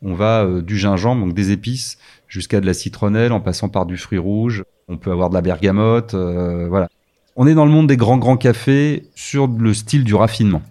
On 0.04 0.14
va 0.14 0.44
euh, 0.44 0.62
du 0.62 0.78
gingembre, 0.78 1.26
donc 1.26 1.34
des 1.34 1.50
épices, 1.52 1.98
jusqu'à 2.28 2.62
de 2.62 2.68
la 2.68 2.76
citronnelle, 2.76 3.32
en 3.32 3.40
passant 3.40 3.68
par 3.68 3.88
du 3.88 3.98
fruit 3.98 4.20
rouge. 4.20 4.64
On 4.88 4.98
peut 4.98 5.12
avoir 5.12 5.30
de 5.30 5.34
la 5.34 5.42
bergamote, 5.42 6.14
euh, 6.14 6.68
voilà. 6.70 6.88
On 7.36 7.48
est 7.48 7.56
dans 7.56 7.66
le 7.66 7.72
monde 7.72 7.88
des 7.88 7.98
grands 7.98 8.20
grands 8.20 8.38
cafés 8.38 9.06
sur 9.16 9.48
le 9.48 9.74
style 9.74 10.04
du 10.04 10.14
raffinement. 10.14 10.62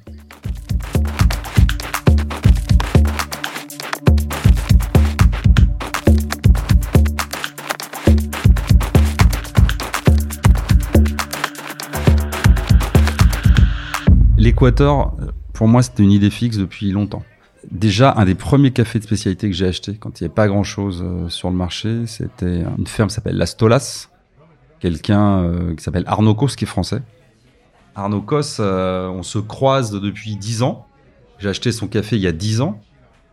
L'Équateur, 14.39 15.17
pour 15.53 15.67
moi, 15.67 15.83
c'était 15.83 16.05
une 16.05 16.13
idée 16.13 16.31
fixe 16.31 16.59
depuis 16.59 16.93
longtemps. 16.93 17.25
Déjà, 17.77 18.15
un 18.17 18.25
des 18.25 18.35
premiers 18.35 18.71
cafés 18.71 18.99
de 18.99 19.05
spécialité 19.05 19.51
que 19.51 19.55
j'ai 19.55 19.67
acheté 19.67 19.97
quand 20.01 20.19
il 20.19 20.25
n'y 20.25 20.29
avait 20.29 20.35
pas 20.35 20.49
grand-chose 20.49 21.05
euh, 21.05 21.29
sur 21.29 21.51
le 21.51 21.57
marché, 21.57 22.07
c'était 22.07 22.65
une 22.79 22.87
ferme 22.87 23.11
qui 23.11 23.15
s'appelle 23.15 23.37
Las 23.37 23.55
Tolas. 23.55 24.09
Quelqu'un 24.81 25.41
euh, 25.41 25.75
qui 25.75 25.85
s'appelle 25.85 26.05
Arnaud 26.07 26.35
Cos, 26.35 26.47
qui 26.57 26.65
est 26.65 26.67
français. 26.67 27.03
Arnaud 27.95 28.23
Cos, 28.23 28.61
euh, 28.61 29.09
on 29.09 29.23
se 29.23 29.39
croise 29.39 29.91
depuis 29.91 30.37
dix 30.37 30.63
ans. 30.63 30.87
J'ai 31.39 31.51
acheté 31.51 31.71
son 31.71 31.87
café 31.87 32.17
il 32.17 32.23
y 32.23 32.27
a 32.27 32.33
dix 32.33 32.63
ans. 32.63 32.81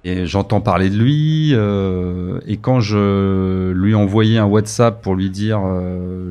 Et 0.04 0.26
j'entends 0.26 0.60
parler 0.60 0.90
de 0.90 0.98
lui. 0.98 1.54
et 1.54 2.58
quand 2.58 2.82
je 2.82 3.72
lui 3.72 3.96
envoyais 3.96 4.40
un 4.40 4.46
WhatsApp 4.46 5.02
pour 5.02 5.16
lui 5.16 5.30
dire 5.30 5.62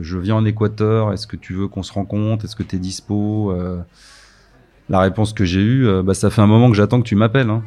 Je 0.02 0.18
viens 0.18 0.34
en 0.34 0.44
Équateur, 0.44 1.14
est-ce 1.14 1.26
que 1.26 1.36
tu 1.36 1.54
veux 1.54 1.68
qu'on 1.68 1.82
se 1.82 1.94
rencontre 1.94 2.44
Est-ce 2.44 2.54
que 2.54 2.62
tu 2.62 2.76
es 2.76 2.78
dispo 2.78 3.56
La 4.90 5.00
réponse 5.00 5.32
que 5.32 5.46
j'ai 5.46 5.62
eue 5.62 6.02
bah, 6.02 6.12
Ça 6.12 6.28
fait 6.28 6.42
un 6.42 6.46
moment 6.46 6.68
que 6.68 6.76
j'attends 6.76 7.00
que 7.00 7.08
tu 7.08 7.16
m'appelles. 7.16 7.48
Hein. 7.48 7.62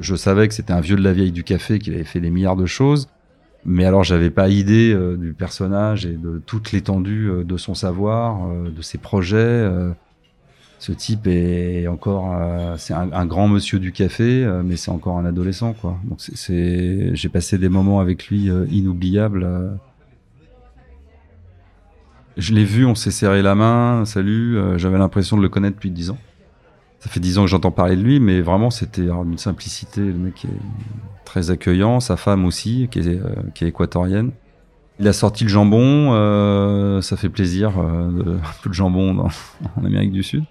Je 0.00 0.16
savais 0.16 0.48
que 0.48 0.54
c'était 0.54 0.72
un 0.72 0.80
vieux 0.80 0.96
de 0.96 1.02
la 1.02 1.12
vieille 1.12 1.32
du 1.32 1.44
café, 1.44 1.78
qu'il 1.78 1.94
avait 1.94 2.04
fait 2.04 2.20
des 2.20 2.30
milliards 2.30 2.56
de 2.56 2.66
choses. 2.66 3.08
Mais 3.66 3.84
alors, 3.84 4.04
j'avais 4.04 4.30
pas 4.30 4.48
idée 4.48 4.92
euh, 4.92 5.16
du 5.16 5.32
personnage 5.32 6.04
et 6.04 6.16
de 6.16 6.42
toute 6.44 6.72
l'étendue 6.72 7.30
euh, 7.30 7.44
de 7.44 7.56
son 7.56 7.74
savoir, 7.74 8.46
euh, 8.46 8.70
de 8.70 8.82
ses 8.82 8.98
projets. 8.98 9.66
ce 10.78 10.92
type 10.92 11.26
est 11.26 11.86
encore, 11.86 12.36
c'est 12.76 12.92
un, 12.92 13.26
grand 13.26 13.48
monsieur 13.48 13.78
du 13.78 13.90
café, 13.90 14.46
mais 14.64 14.76
c'est 14.76 14.90
encore 14.90 15.16
un 15.16 15.24
adolescent, 15.24 15.72
quoi. 15.72 15.98
Donc, 16.04 16.20
j'ai 16.48 17.28
passé 17.32 17.56
des 17.56 17.70
moments 17.70 18.00
avec 18.00 18.26
lui 18.26 18.50
inoubliables. 18.70 19.78
Je 22.36 22.52
l'ai 22.52 22.64
vu, 22.64 22.84
on 22.84 22.94
s'est 22.94 23.12
serré 23.12 23.40
la 23.40 23.54
main, 23.54 24.04
salut. 24.04 24.58
j'avais 24.76 24.98
l'impression 24.98 25.38
de 25.38 25.42
le 25.42 25.48
connaître 25.48 25.76
depuis 25.76 25.90
dix 25.90 26.10
ans 26.10 26.18
ça 27.04 27.10
fait 27.10 27.20
dix 27.20 27.36
ans 27.36 27.42
que 27.42 27.50
j'entends 27.50 27.70
parler 27.70 27.96
de 27.96 28.02
lui, 28.02 28.18
mais 28.18 28.40
vraiment 28.40 28.70
c'était 28.70 29.10
une 29.10 29.36
simplicité. 29.36 30.00
Le 30.00 30.14
mec 30.14 30.46
est 30.46 31.26
très 31.26 31.50
accueillant, 31.50 32.00
sa 32.00 32.16
femme 32.16 32.46
aussi, 32.46 32.88
qui 32.90 33.00
est, 33.00 33.20
euh, 33.20 33.66
équatorienne. 33.66 34.30
Il 34.98 35.06
a 35.06 35.12
sorti 35.12 35.44
le 35.44 35.50
jambon, 35.50 36.14
euh, 36.14 37.02
ça 37.02 37.18
fait 37.18 37.28
plaisir, 37.28 37.78
un 37.78 38.10
peu 38.62 38.70
de 38.70 38.72
jambon 38.74 39.28
en 39.76 39.84
Amérique 39.84 40.12
du 40.12 40.22
Sud. 40.22 40.44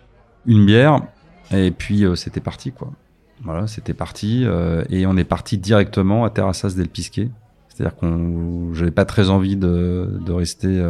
Une 0.46 0.64
bière, 0.64 1.02
et 1.50 1.72
puis 1.72 2.06
euh, 2.06 2.14
c'était 2.14 2.42
parti 2.42 2.72
quoi. 2.72 2.92
Voilà, 3.44 3.66
c'était 3.66 3.96
parti, 3.96 4.46
et 4.90 5.06
on 5.06 5.18
est 5.18 5.24
parti 5.26 5.58
directement 5.58 6.24
à 6.24 6.30
Terrassas 6.30 6.76
del 6.78 6.88
Pisquet. 6.88 7.30
C'est-à-dire 7.68 7.98
qu'on, 7.98 8.74
j'avais 8.74 8.92
pas 8.92 9.04
très 9.06 9.30
envie 9.32 9.58
de, 9.58 10.20
de 10.24 10.32
rester 10.32 10.82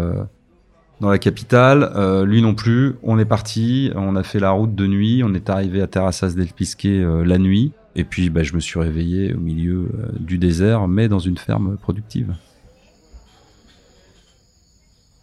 dans 1.00 1.10
la 1.10 1.20
capitale. 1.20 1.92
Euh, 1.96 2.26
lui 2.26 2.42
non 2.42 2.56
plus. 2.56 2.96
On 3.04 3.20
est 3.20 3.26
parti. 3.26 3.92
On 3.96 4.16
a 4.16 4.24
fait 4.24 4.40
la 4.40 4.52
route 4.52 4.76
de 4.76 4.88
nuit. 4.88 5.22
On 5.24 5.34
est 5.34 5.50
arrivé 5.50 5.82
à 5.82 5.88
Terrassas 5.88 6.34
del 6.34 6.48
Pisquet 6.48 7.02
euh, 7.02 7.24
la 7.24 7.38
nuit. 7.38 7.74
Et 7.96 8.04
puis, 8.04 8.30
bah, 8.30 8.44
je 8.44 8.54
me 8.54 8.60
suis 8.60 8.80
réveillé 8.80 9.34
au 9.34 9.40
milieu 9.40 9.90
euh, 9.94 10.08
du 10.20 10.38
désert, 10.38 10.88
mais 10.88 11.08
dans 11.08 11.20
une 11.20 11.38
ferme 11.38 11.78
productive. 11.78 12.36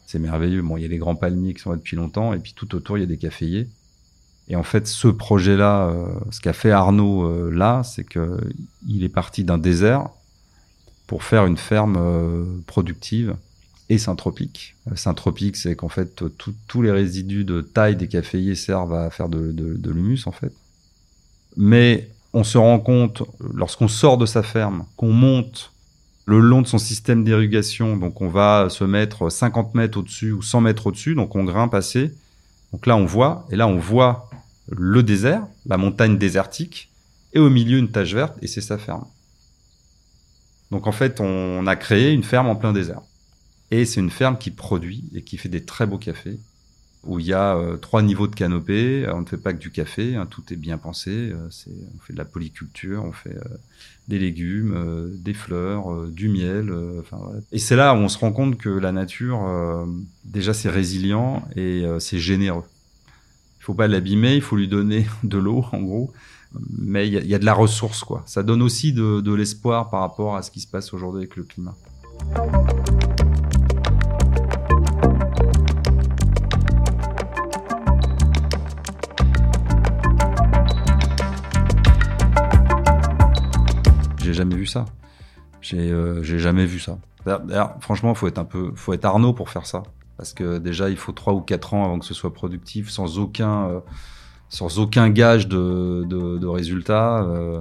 C'est 0.06 0.18
merveilleux. 0.18 0.62
Bon, 0.62 0.76
il 0.76 0.82
y 0.82 0.84
a 0.84 0.88
les 0.88 0.98
grands 0.98 1.16
palmiers 1.16 1.54
qui 1.54 1.60
sont 1.60 1.70
là 1.70 1.76
depuis 1.76 1.96
longtemps, 1.96 2.32
et 2.32 2.38
puis 2.38 2.52
tout 2.54 2.74
autour, 2.74 2.98
il 2.98 3.00
y 3.00 3.04
a 3.04 3.06
des 3.06 3.16
caféiers. 3.16 3.68
Et 4.48 4.56
en 4.56 4.64
fait, 4.64 4.88
ce 4.88 5.06
projet-là, 5.06 5.94
ce 6.32 6.40
qu'a 6.40 6.52
fait 6.52 6.72
Arnaud 6.72 7.50
là, 7.50 7.84
c'est 7.84 8.02
que 8.02 8.36
il 8.88 9.04
est 9.04 9.08
parti 9.08 9.44
d'un 9.44 9.58
désert 9.58 10.08
pour 11.06 11.22
faire 11.22 11.46
une 11.46 11.56
ferme 11.56 12.60
productive 12.66 13.36
et 13.90 13.98
syntropique. 13.98 14.76
Euh, 14.90 14.96
syntropique, 14.96 15.56
c'est 15.56 15.74
qu'en 15.74 15.90
fait, 15.90 16.22
tous 16.68 16.82
les 16.82 16.92
résidus 16.92 17.44
de 17.44 17.60
taille 17.60 17.96
des 17.96 18.06
caféiers 18.06 18.54
servent 18.54 18.94
à 18.94 19.10
faire 19.10 19.28
de, 19.28 19.52
de, 19.52 19.90
l'humus, 19.90 20.26
en 20.26 20.32
fait. 20.32 20.52
Mais 21.56 22.08
on 22.32 22.44
se 22.44 22.56
rend 22.56 22.78
compte, 22.78 23.24
lorsqu'on 23.52 23.88
sort 23.88 24.16
de 24.16 24.26
sa 24.26 24.44
ferme, 24.44 24.86
qu'on 24.96 25.12
monte 25.12 25.72
le 26.24 26.38
long 26.38 26.62
de 26.62 26.68
son 26.68 26.78
système 26.78 27.24
d'irrigation, 27.24 27.96
donc 27.96 28.20
on 28.20 28.28
va 28.28 28.68
se 28.70 28.84
mettre 28.84 29.28
50 29.28 29.74
mètres 29.74 29.98
au-dessus 29.98 30.30
ou 30.30 30.40
100 30.40 30.60
mètres 30.60 30.86
au-dessus, 30.86 31.16
donc 31.16 31.34
on 31.34 31.42
grimpe 31.42 31.74
assez. 31.74 32.14
Donc 32.72 32.86
là, 32.86 32.96
on 32.96 33.04
voit, 33.04 33.48
et 33.50 33.56
là, 33.56 33.66
on 33.66 33.78
voit 33.78 34.30
le 34.70 35.02
désert, 35.02 35.42
la 35.66 35.76
montagne 35.76 36.16
désertique, 36.16 36.92
et 37.32 37.40
au 37.40 37.50
milieu, 37.50 37.78
une 37.78 37.90
tache 37.90 38.14
verte, 38.14 38.36
et 38.40 38.46
c'est 38.46 38.60
sa 38.60 38.78
ferme. 38.78 39.04
Donc 40.70 40.86
en 40.86 40.92
fait, 40.92 41.18
on 41.18 41.66
a 41.66 41.74
créé 41.74 42.12
une 42.12 42.22
ferme 42.22 42.46
en 42.46 42.54
plein 42.54 42.72
désert. 42.72 43.00
Et 43.70 43.84
c'est 43.84 44.00
une 44.00 44.10
ferme 44.10 44.36
qui 44.36 44.50
produit 44.50 45.04
et 45.14 45.22
qui 45.22 45.36
fait 45.36 45.48
des 45.48 45.64
très 45.64 45.86
beaux 45.86 45.98
cafés, 45.98 46.38
où 47.04 47.18
il 47.18 47.26
y 47.26 47.32
a 47.32 47.56
euh, 47.56 47.76
trois 47.76 48.02
niveaux 48.02 48.26
de 48.26 48.34
canopée. 48.34 49.06
On 49.12 49.20
ne 49.20 49.26
fait 49.26 49.36
pas 49.36 49.52
que 49.52 49.58
du 49.58 49.70
café, 49.70 50.16
hein, 50.16 50.26
tout 50.26 50.42
est 50.52 50.56
bien 50.56 50.76
pensé. 50.76 51.10
Euh, 51.10 51.48
on 51.94 52.00
fait 52.00 52.12
de 52.12 52.18
la 52.18 52.24
polyculture, 52.24 53.04
on 53.04 53.12
fait 53.12 53.36
euh, 53.36 53.56
des 54.08 54.18
légumes, 54.18 55.12
des 55.14 55.34
fleurs, 55.34 56.06
du 56.08 56.28
miel. 56.28 56.74
Et 57.52 57.58
c'est 57.58 57.76
là 57.76 57.94
où 57.94 57.98
on 57.98 58.08
se 58.08 58.18
rend 58.18 58.32
compte 58.32 58.58
que 58.58 58.68
la 58.68 58.90
nature, 58.90 59.86
déjà, 60.24 60.52
c'est 60.52 60.68
résilient 60.68 61.44
et 61.54 61.84
c'est 62.00 62.18
généreux. 62.18 62.64
Il 63.60 63.62
faut 63.62 63.74
pas 63.74 63.86
l'abîmer, 63.86 64.34
il 64.34 64.42
faut 64.42 64.56
lui 64.56 64.66
donner 64.66 65.06
de 65.22 65.38
l'eau, 65.38 65.64
en 65.70 65.80
gros. 65.80 66.12
Mais 66.76 67.06
il 67.06 67.24
y, 67.24 67.34
a 67.36 67.38
de 67.38 67.44
la 67.44 67.54
ressource, 67.54 68.02
quoi. 68.02 68.24
Ça 68.26 68.42
donne 68.42 68.62
aussi 68.62 68.92
de 68.92 69.32
l'espoir 69.32 69.90
par 69.90 70.00
rapport 70.00 70.34
à 70.34 70.42
ce 70.42 70.50
qui 70.50 70.58
se 70.58 70.66
passe 70.66 70.92
aujourd'hui 70.92 71.20
avec 71.20 71.36
le 71.36 71.44
climat. 71.44 71.76
Jamais 84.40 84.56
vu 84.56 84.66
ça. 84.66 84.86
J'ai 85.60 85.90
euh, 85.90 86.22
jamais 86.22 86.64
vu 86.64 86.78
ça. 86.78 86.98
D'ailleurs, 87.26 87.76
franchement, 87.80 88.14
faut 88.14 88.26
être 88.26 88.38
un 88.38 88.46
peu, 88.46 88.72
faut 88.74 88.94
être 88.94 89.04
Arnaud 89.04 89.34
pour 89.34 89.50
faire 89.50 89.66
ça, 89.66 89.82
parce 90.16 90.32
que 90.32 90.56
déjà, 90.58 90.88
il 90.88 90.96
faut 90.96 91.12
trois 91.12 91.34
ou 91.34 91.42
quatre 91.42 91.74
ans 91.74 91.84
avant 91.84 91.98
que 91.98 92.06
ce 92.06 92.14
soit 92.14 92.32
productif, 92.32 92.88
sans 92.88 93.18
aucun, 93.18 93.68
euh, 93.68 93.80
sans 94.48 94.78
aucun 94.78 95.10
gage 95.10 95.46
de, 95.46 96.06
de, 96.08 96.46
résultat. 96.46 97.22
Euh. 97.22 97.60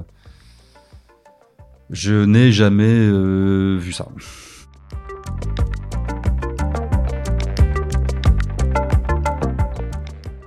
je 1.90 2.24
n'ai 2.24 2.54
jamais 2.54 3.10
vu 3.78 3.92
ça. 3.92 4.08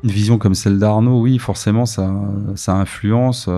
Une 0.02 0.10
vision 0.10 0.38
comme 0.38 0.54
celle 0.54 0.78
d'Arnaud, 0.78 1.20
oui, 1.20 1.38
forcément, 1.38 1.84
ça, 1.84 2.10
ça 2.56 2.74
influence. 2.76 3.48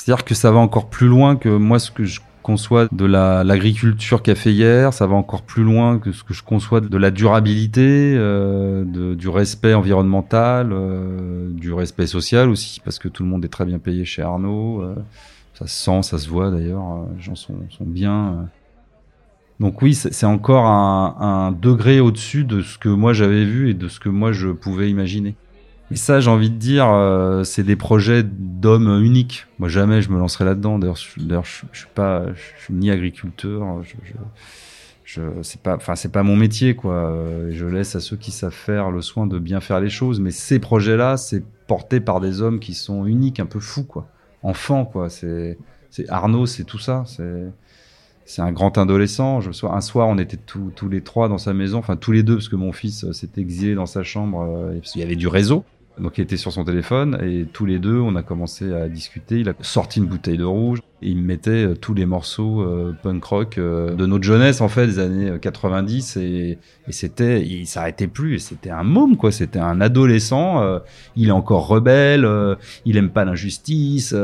C'est-à-dire 0.00 0.24
que 0.24 0.34
ça 0.34 0.50
va 0.50 0.58
encore 0.60 0.88
plus 0.88 1.08
loin 1.08 1.36
que 1.36 1.50
moi 1.50 1.78
ce 1.78 1.90
que 1.90 2.04
je 2.04 2.20
conçois 2.42 2.88
de 2.90 3.04
l'agriculture 3.04 4.22
caféière, 4.22 4.94
ça 4.94 5.06
va 5.06 5.14
encore 5.14 5.42
plus 5.42 5.62
loin 5.62 5.98
que 5.98 6.10
ce 6.10 6.24
que 6.24 6.32
je 6.32 6.42
conçois 6.42 6.80
de 6.80 6.96
la 6.96 7.10
durabilité, 7.10 8.14
euh, 8.16 9.14
du 9.14 9.28
respect 9.28 9.74
environnemental, 9.74 10.70
euh, 10.72 11.50
du 11.50 11.74
respect 11.74 12.06
social 12.06 12.48
aussi, 12.48 12.80
parce 12.80 12.98
que 12.98 13.08
tout 13.08 13.24
le 13.24 13.28
monde 13.28 13.44
est 13.44 13.48
très 13.48 13.66
bien 13.66 13.78
payé 13.78 14.06
chez 14.06 14.22
Arnaud. 14.22 14.80
Euh, 14.80 14.94
ça 15.52 15.66
se 15.66 15.76
sent, 15.76 16.02
ça 16.02 16.16
se 16.16 16.30
voit 16.30 16.50
d'ailleurs, 16.50 17.06
les 17.14 17.22
gens 17.22 17.34
sont, 17.34 17.52
bien. 17.80 18.48
Donc 19.60 19.82
oui, 19.82 19.92
c'est 19.92 20.24
encore 20.24 20.64
un 20.64 21.52
degré 21.52 22.00
au-dessus 22.00 22.44
de 22.44 22.62
ce 22.62 22.78
que 22.78 22.88
moi 22.88 23.12
j'avais 23.12 23.44
vu 23.44 23.68
et 23.68 23.74
de 23.74 23.88
ce 23.88 24.00
que 24.00 24.08
moi 24.08 24.32
je 24.32 24.48
pouvais 24.48 24.88
imaginer. 24.88 25.34
Et 25.90 25.96
ça, 25.96 26.20
j'ai 26.20 26.30
envie 26.30 26.50
de 26.50 26.56
dire, 26.56 26.88
euh, 26.88 27.42
c'est 27.42 27.64
des 27.64 27.76
projets 27.76 28.22
d'hommes 28.22 29.02
uniques. 29.02 29.46
Moi, 29.58 29.68
jamais 29.68 30.02
je 30.02 30.10
me 30.10 30.18
lancerai 30.18 30.44
là-dedans. 30.44 30.78
D'ailleurs, 30.78 30.96
je, 30.96 31.20
je, 31.72 31.78
suis 31.78 31.88
pas, 31.94 32.26
je 32.32 32.62
suis 32.64 32.74
ni 32.74 32.90
agriculteur. 32.90 33.82
Je, 33.82 33.94
je, 34.04 34.12
je 35.04 35.42
c'est 35.42 35.60
pas, 35.60 35.74
enfin, 35.74 35.96
c'est 35.96 36.12
pas 36.12 36.22
mon 36.22 36.36
métier, 36.36 36.76
quoi. 36.76 37.12
Je 37.50 37.66
laisse 37.66 37.96
à 37.96 38.00
ceux 38.00 38.16
qui 38.16 38.30
savent 38.30 38.52
faire 38.52 38.90
le 38.90 39.02
soin 39.02 39.26
de 39.26 39.38
bien 39.40 39.60
faire 39.60 39.80
les 39.80 39.90
choses. 39.90 40.20
Mais 40.20 40.30
ces 40.30 40.60
projets-là, 40.60 41.16
c'est 41.16 41.42
porté 41.66 42.00
par 42.00 42.20
des 42.20 42.40
hommes 42.40 42.60
qui 42.60 42.74
sont 42.74 43.04
uniques, 43.06 43.40
un 43.40 43.46
peu 43.46 43.60
fous, 43.60 43.84
quoi. 43.84 44.08
Enfants, 44.42 44.84
quoi. 44.84 45.10
C'est, 45.10 45.58
c'est 45.90 46.08
Arnaud, 46.08 46.46
c'est 46.46 46.64
tout 46.64 46.78
ça. 46.78 47.02
C'est, 47.06 47.50
c'est 48.30 48.42
un 48.42 48.52
grand 48.52 48.78
adolescent. 48.78 49.40
Je, 49.40 49.50
un 49.66 49.80
soir, 49.80 50.06
on 50.08 50.16
était 50.16 50.36
tous, 50.36 50.88
les 50.88 51.00
trois 51.00 51.28
dans 51.28 51.38
sa 51.38 51.52
maison, 51.52 51.78
enfin 51.78 51.96
tous 51.96 52.12
les 52.12 52.22
deux, 52.22 52.36
parce 52.36 52.48
que 52.48 52.56
mon 52.56 52.72
fils 52.72 53.04
euh, 53.04 53.12
s'était 53.12 53.40
exilé 53.40 53.74
dans 53.74 53.86
sa 53.86 54.04
chambre, 54.04 54.42
euh, 54.42 54.78
parce 54.78 54.92
qu'il 54.92 55.00
y 55.00 55.04
avait 55.04 55.16
du 55.16 55.26
réseau. 55.26 55.64
Donc 55.98 56.18
il 56.18 56.22
était 56.22 56.36
sur 56.36 56.52
son 56.52 56.64
téléphone 56.64 57.18
et 57.22 57.46
tous 57.52 57.66
les 57.66 57.78
deux, 57.78 57.98
on 57.98 58.16
a 58.16 58.22
commencé 58.22 58.72
à 58.72 58.88
discuter. 58.88 59.40
Il 59.40 59.48
a 59.48 59.54
sorti 59.60 59.98
une 59.98 60.06
bouteille 60.06 60.38
de 60.38 60.44
rouge 60.44 60.78
et 61.02 61.08
il 61.08 61.16
me 61.16 61.22
mettait 61.22 61.66
euh, 61.66 61.74
tous 61.74 61.94
les 61.94 62.06
morceaux 62.06 62.62
euh, 62.62 62.96
punk 63.02 63.24
rock 63.24 63.58
euh, 63.58 63.94
de 63.94 64.06
notre 64.06 64.24
jeunesse 64.24 64.60
en 64.60 64.68
fait, 64.68 64.86
des 64.86 64.98
années 64.98 65.38
90 65.40 66.16
et, 66.16 66.58
et 66.88 66.92
c'était, 66.92 67.42
il 67.42 67.66
s'arrêtait 67.66 68.06
plus. 68.06 68.38
C'était 68.38 68.70
un 68.70 68.82
môme 68.82 69.16
quoi, 69.16 69.30
c'était 69.30 69.58
un 69.58 69.80
adolescent. 69.80 70.80
il 71.16 71.28
est 71.28 71.32
encore 71.32 71.66
rebelle, 71.66 72.26
il 72.84 72.96
aime 72.96 73.10
pas 73.10 73.24
l'injustice. 73.24 74.14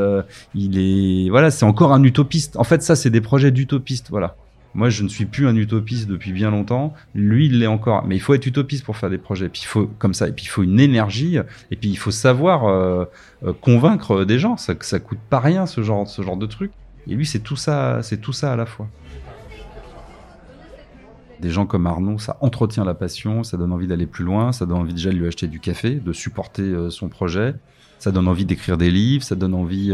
il 0.55 0.77
est, 0.79 1.29
voilà, 1.29 1.51
c'est 1.51 1.65
encore 1.65 1.93
un 1.93 2.03
utopiste. 2.03 2.57
En 2.57 2.63
fait, 2.63 2.81
ça 2.81 2.95
c'est 2.95 3.09
des 3.09 3.21
projets 3.21 3.51
d'utopistes, 3.51 4.09
voilà. 4.09 4.35
Moi, 4.73 4.89
je 4.89 5.03
ne 5.03 5.07
suis 5.07 5.25
plus 5.25 5.47
un 5.47 5.55
utopiste 5.55 6.07
depuis 6.07 6.31
bien 6.31 6.51
longtemps. 6.51 6.93
Lui, 7.15 7.47
il 7.47 7.59
l'est 7.59 7.67
encore. 7.67 8.05
Mais 8.05 8.15
il 8.15 8.19
faut 8.19 8.33
être 8.33 8.45
utopiste 8.45 8.85
pour 8.85 8.97
faire 8.97 9.09
des 9.09 9.17
projets. 9.17 9.49
Puis 9.49 9.61
il 9.63 9.67
faut 9.67 9.87
comme 9.97 10.13
ça. 10.13 10.27
Et 10.27 10.31
puis 10.31 10.45
il 10.45 10.49
faut 10.49 10.63
une 10.63 10.79
énergie. 10.79 11.37
Et 11.71 11.75
puis 11.75 11.89
il 11.89 11.97
faut 11.97 12.11
savoir 12.11 12.65
euh, 12.65 13.05
euh, 13.45 13.53
convaincre 13.53 14.23
des 14.23 14.39
gens. 14.39 14.57
Ça, 14.57 14.73
ça 14.81 14.99
coûte 14.99 15.19
pas 15.29 15.39
rien 15.39 15.65
ce 15.65 15.81
genre, 15.81 16.07
ce 16.07 16.21
genre 16.21 16.37
de 16.37 16.45
truc. 16.45 16.71
Et 17.07 17.15
lui, 17.15 17.25
c'est 17.25 17.39
tout 17.39 17.55
ça, 17.55 18.01
c'est 18.03 18.17
tout 18.17 18.33
ça 18.33 18.53
à 18.53 18.55
la 18.55 18.65
fois. 18.65 18.87
Des 21.39 21.49
gens 21.49 21.65
comme 21.65 21.85
Arnaud, 21.85 22.17
ça 22.17 22.37
entretient 22.41 22.83
la 22.83 22.93
passion, 22.93 23.43
ça 23.43 23.57
donne 23.57 23.71
envie 23.71 23.87
d'aller 23.87 24.07
plus 24.07 24.25
loin, 24.25 24.51
ça 24.51 24.65
donne 24.65 24.77
envie 24.77 24.93
déjà 24.93 25.11
de 25.11 25.15
lui 25.15 25.27
acheter 25.27 25.47
du 25.47 25.59
café, 25.59 25.95
de 25.95 26.13
supporter 26.13 26.63
euh, 26.63 26.89
son 26.89 27.09
projet, 27.09 27.53
ça 27.99 28.11
donne 28.11 28.27
envie 28.27 28.45
d'écrire 28.45 28.77
des 28.77 28.89
livres, 28.91 29.23
ça 29.23 29.35
donne 29.35 29.53
envie 29.53 29.93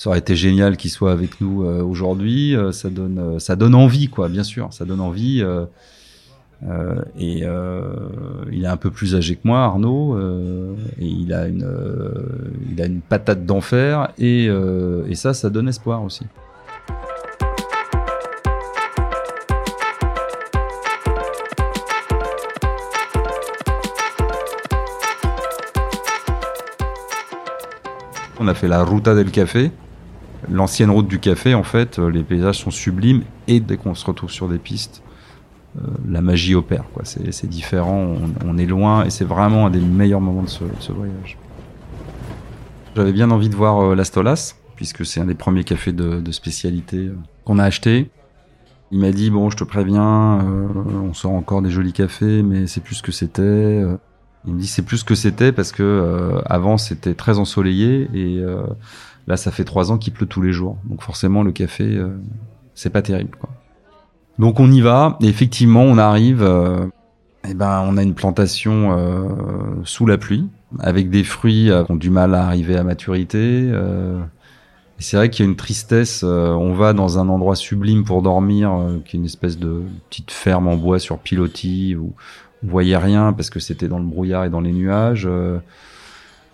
ça 0.00 0.08
aurait 0.08 0.20
été 0.20 0.34
génial 0.34 0.78
qu'il 0.78 0.90
soit 0.90 1.12
avec 1.12 1.42
nous 1.42 1.62
euh, 1.62 1.82
aujourd'hui. 1.82 2.56
Euh, 2.56 2.72
ça 2.72 2.88
donne, 2.88 3.18
euh, 3.18 3.38
ça 3.38 3.54
donne 3.54 3.74
envie, 3.74 4.08
quoi, 4.08 4.30
bien 4.30 4.44
sûr. 4.44 4.72
Ça 4.72 4.86
donne 4.86 5.00
envie. 5.02 5.44
et 7.18 7.44
il 8.50 8.64
est 8.64 8.66
un 8.66 8.76
peu 8.78 8.90
plus 8.90 9.14
âgé 9.14 9.36
que 9.36 9.42
moi, 9.44 9.62
Arnaud, 9.62 10.18
et 10.98 11.04
il 11.04 11.34
a 11.34 11.48
une, 11.48 11.68
il 12.72 12.80
a 12.80 12.86
une 12.86 13.02
patate 13.02 13.44
d'enfer, 13.44 14.10
et, 14.18 14.46
et 14.46 15.14
ça, 15.14 15.34
ça 15.34 15.50
donne 15.50 15.68
espoir 15.68 16.02
aussi. 16.02 16.24
On 28.42 28.48
a 28.48 28.54
fait 28.54 28.68
la 28.68 28.82
Ruta 28.82 29.14
del 29.14 29.30
Café, 29.30 29.70
l'ancienne 30.50 30.90
route 30.90 31.06
du 31.06 31.18
café, 31.18 31.52
en 31.54 31.62
fait, 31.62 31.98
euh, 31.98 32.10
les 32.10 32.22
paysages 32.22 32.58
sont 32.58 32.70
sublimes 32.70 33.22
et 33.46 33.60
dès 33.60 33.76
qu'on 33.76 33.94
se 33.94 34.06
retrouve 34.06 34.30
sur 34.30 34.48
des 34.48 34.56
pistes, 34.56 35.02
euh, 35.76 35.82
la 36.08 36.22
magie 36.22 36.54
opère. 36.54 36.84
Quoi. 36.94 37.02
C'est, 37.04 37.46
différent, 37.46 38.16
on, 38.46 38.56
est 38.56 38.64
loin 38.64 39.04
et 39.04 39.10
c'est 39.10 39.26
vraiment 39.26 39.66
un 39.66 39.70
des 39.70 39.82
meilleurs 39.82 40.22
moments 40.22 40.42
de 40.42 40.48
ce, 40.48 40.90
voyage. 40.90 41.36
J'avais 42.96 43.12
bien 43.12 43.30
envie 43.30 43.50
de 43.50 43.56
voir 43.56 43.78
euh, 43.78 43.94
l'Astolas, 43.94 44.54
puisque 44.74 45.04
c'est 45.04 45.20
un 45.20 45.26
des 45.26 45.34
premiers 45.34 45.64
cafés 45.64 45.92
de, 45.92 46.32
spécialité 46.32 47.10
qu'on 47.44 47.58
a 47.58 47.64
acheté. 47.64 48.10
Il 48.90 49.00
m'a 49.00 49.12
dit 49.12 49.28
bon, 49.28 49.50
je 49.50 49.58
te 49.58 49.64
préviens, 49.64 50.42
on 51.04 51.12
sort 51.12 51.32
encore 51.32 51.60
des 51.60 51.70
jolis 51.70 51.92
cafés, 51.92 52.42
mais 52.42 52.66
c'est 52.66 52.80
plus 52.80 52.94
ce 52.94 53.02
que 53.02 53.12
c'était. 53.12 53.84
Il 54.46 54.54
me 54.54 54.60
dit 54.60 54.66
c'est 54.66 54.82
plus 54.82 54.98
ce 54.98 55.04
que 55.04 55.14
c'était 55.14 55.52
parce 55.52 55.70
que 55.72 56.40
avant 56.46 56.78
c'était 56.78 57.14
très 57.14 57.38
ensoleillé 57.38 58.08
et 58.14 58.42
Là, 59.30 59.36
ça 59.36 59.52
fait 59.52 59.62
trois 59.62 59.92
ans 59.92 59.98
qu'il 59.98 60.12
pleut 60.12 60.26
tous 60.26 60.42
les 60.42 60.52
jours. 60.52 60.76
Donc 60.84 61.02
forcément, 61.02 61.44
le 61.44 61.52
café, 61.52 61.84
euh, 61.84 62.08
c'est 62.74 62.90
pas 62.90 63.00
terrible. 63.00 63.36
Quoi. 63.38 63.50
Donc 64.40 64.58
on 64.58 64.70
y 64.72 64.80
va. 64.80 65.16
Et 65.20 65.28
effectivement, 65.28 65.82
on 65.82 65.98
arrive. 65.98 66.42
Euh, 66.42 66.86
eh 67.48 67.54
ben, 67.54 67.84
on 67.86 67.96
a 67.96 68.02
une 68.02 68.14
plantation 68.14 68.98
euh, 68.98 69.28
sous 69.84 70.04
la 70.04 70.18
pluie, 70.18 70.48
avec 70.80 71.10
des 71.10 71.22
fruits 71.22 71.70
qui 71.86 71.92
ont 71.92 71.96
du 71.96 72.10
mal 72.10 72.34
à 72.34 72.44
arriver 72.44 72.76
à 72.76 72.82
maturité. 72.82 73.68
et 73.68 75.02
c'est 75.02 75.16
vrai 75.16 75.30
qu'il 75.30 75.46
y 75.46 75.48
a 75.48 75.50
une 75.50 75.56
tristesse. 75.56 76.22
on 76.22 76.74
va 76.74 76.92
dans 76.92 77.18
un 77.18 77.30
endroit 77.30 77.56
sublime 77.56 78.04
pour 78.04 78.20
dormir, 78.20 78.78
qui 79.06 79.16
est 79.16 79.20
une 79.20 79.24
espèce 79.24 79.58
de 79.58 79.84
petite 80.10 80.32
ferme 80.32 80.68
en 80.68 80.76
bois 80.76 80.98
sur 80.98 81.18
pilotis 81.18 81.96
où 81.96 82.12
on 82.64 82.68
voyait 82.68 82.96
rien 82.96 83.32
parce 83.32 83.50
que 83.50 83.60
c'était 83.60 83.88
dans 83.88 83.98
le 83.98 84.04
brouillard 84.04 84.44
et 84.44 84.50
dans 84.50 84.60
les 84.60 84.72
nuages. 84.72 85.28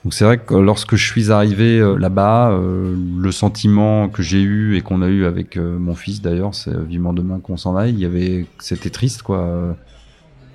Donc 0.06 0.14
c'est 0.14 0.24
vrai 0.24 0.38
que 0.38 0.54
lorsque 0.54 0.94
je 0.94 1.04
suis 1.04 1.32
arrivé 1.32 1.80
euh, 1.80 1.98
là-bas, 1.98 2.52
euh, 2.52 2.94
le 3.18 3.32
sentiment 3.32 4.08
que 4.08 4.22
j'ai 4.22 4.40
eu 4.40 4.76
et 4.76 4.80
qu'on 4.80 5.02
a 5.02 5.08
eu 5.08 5.24
avec 5.24 5.56
euh, 5.56 5.80
mon 5.80 5.96
fils 5.96 6.22
d'ailleurs, 6.22 6.54
c'est 6.54 6.80
vivement 6.80 7.12
demain 7.12 7.40
qu'on 7.40 7.56
s'en 7.56 7.74
aille. 7.74 7.92
Il 7.92 7.98
y 7.98 8.04
avait, 8.04 8.46
c'était 8.60 8.90
triste 8.90 9.22
quoi. 9.22 9.76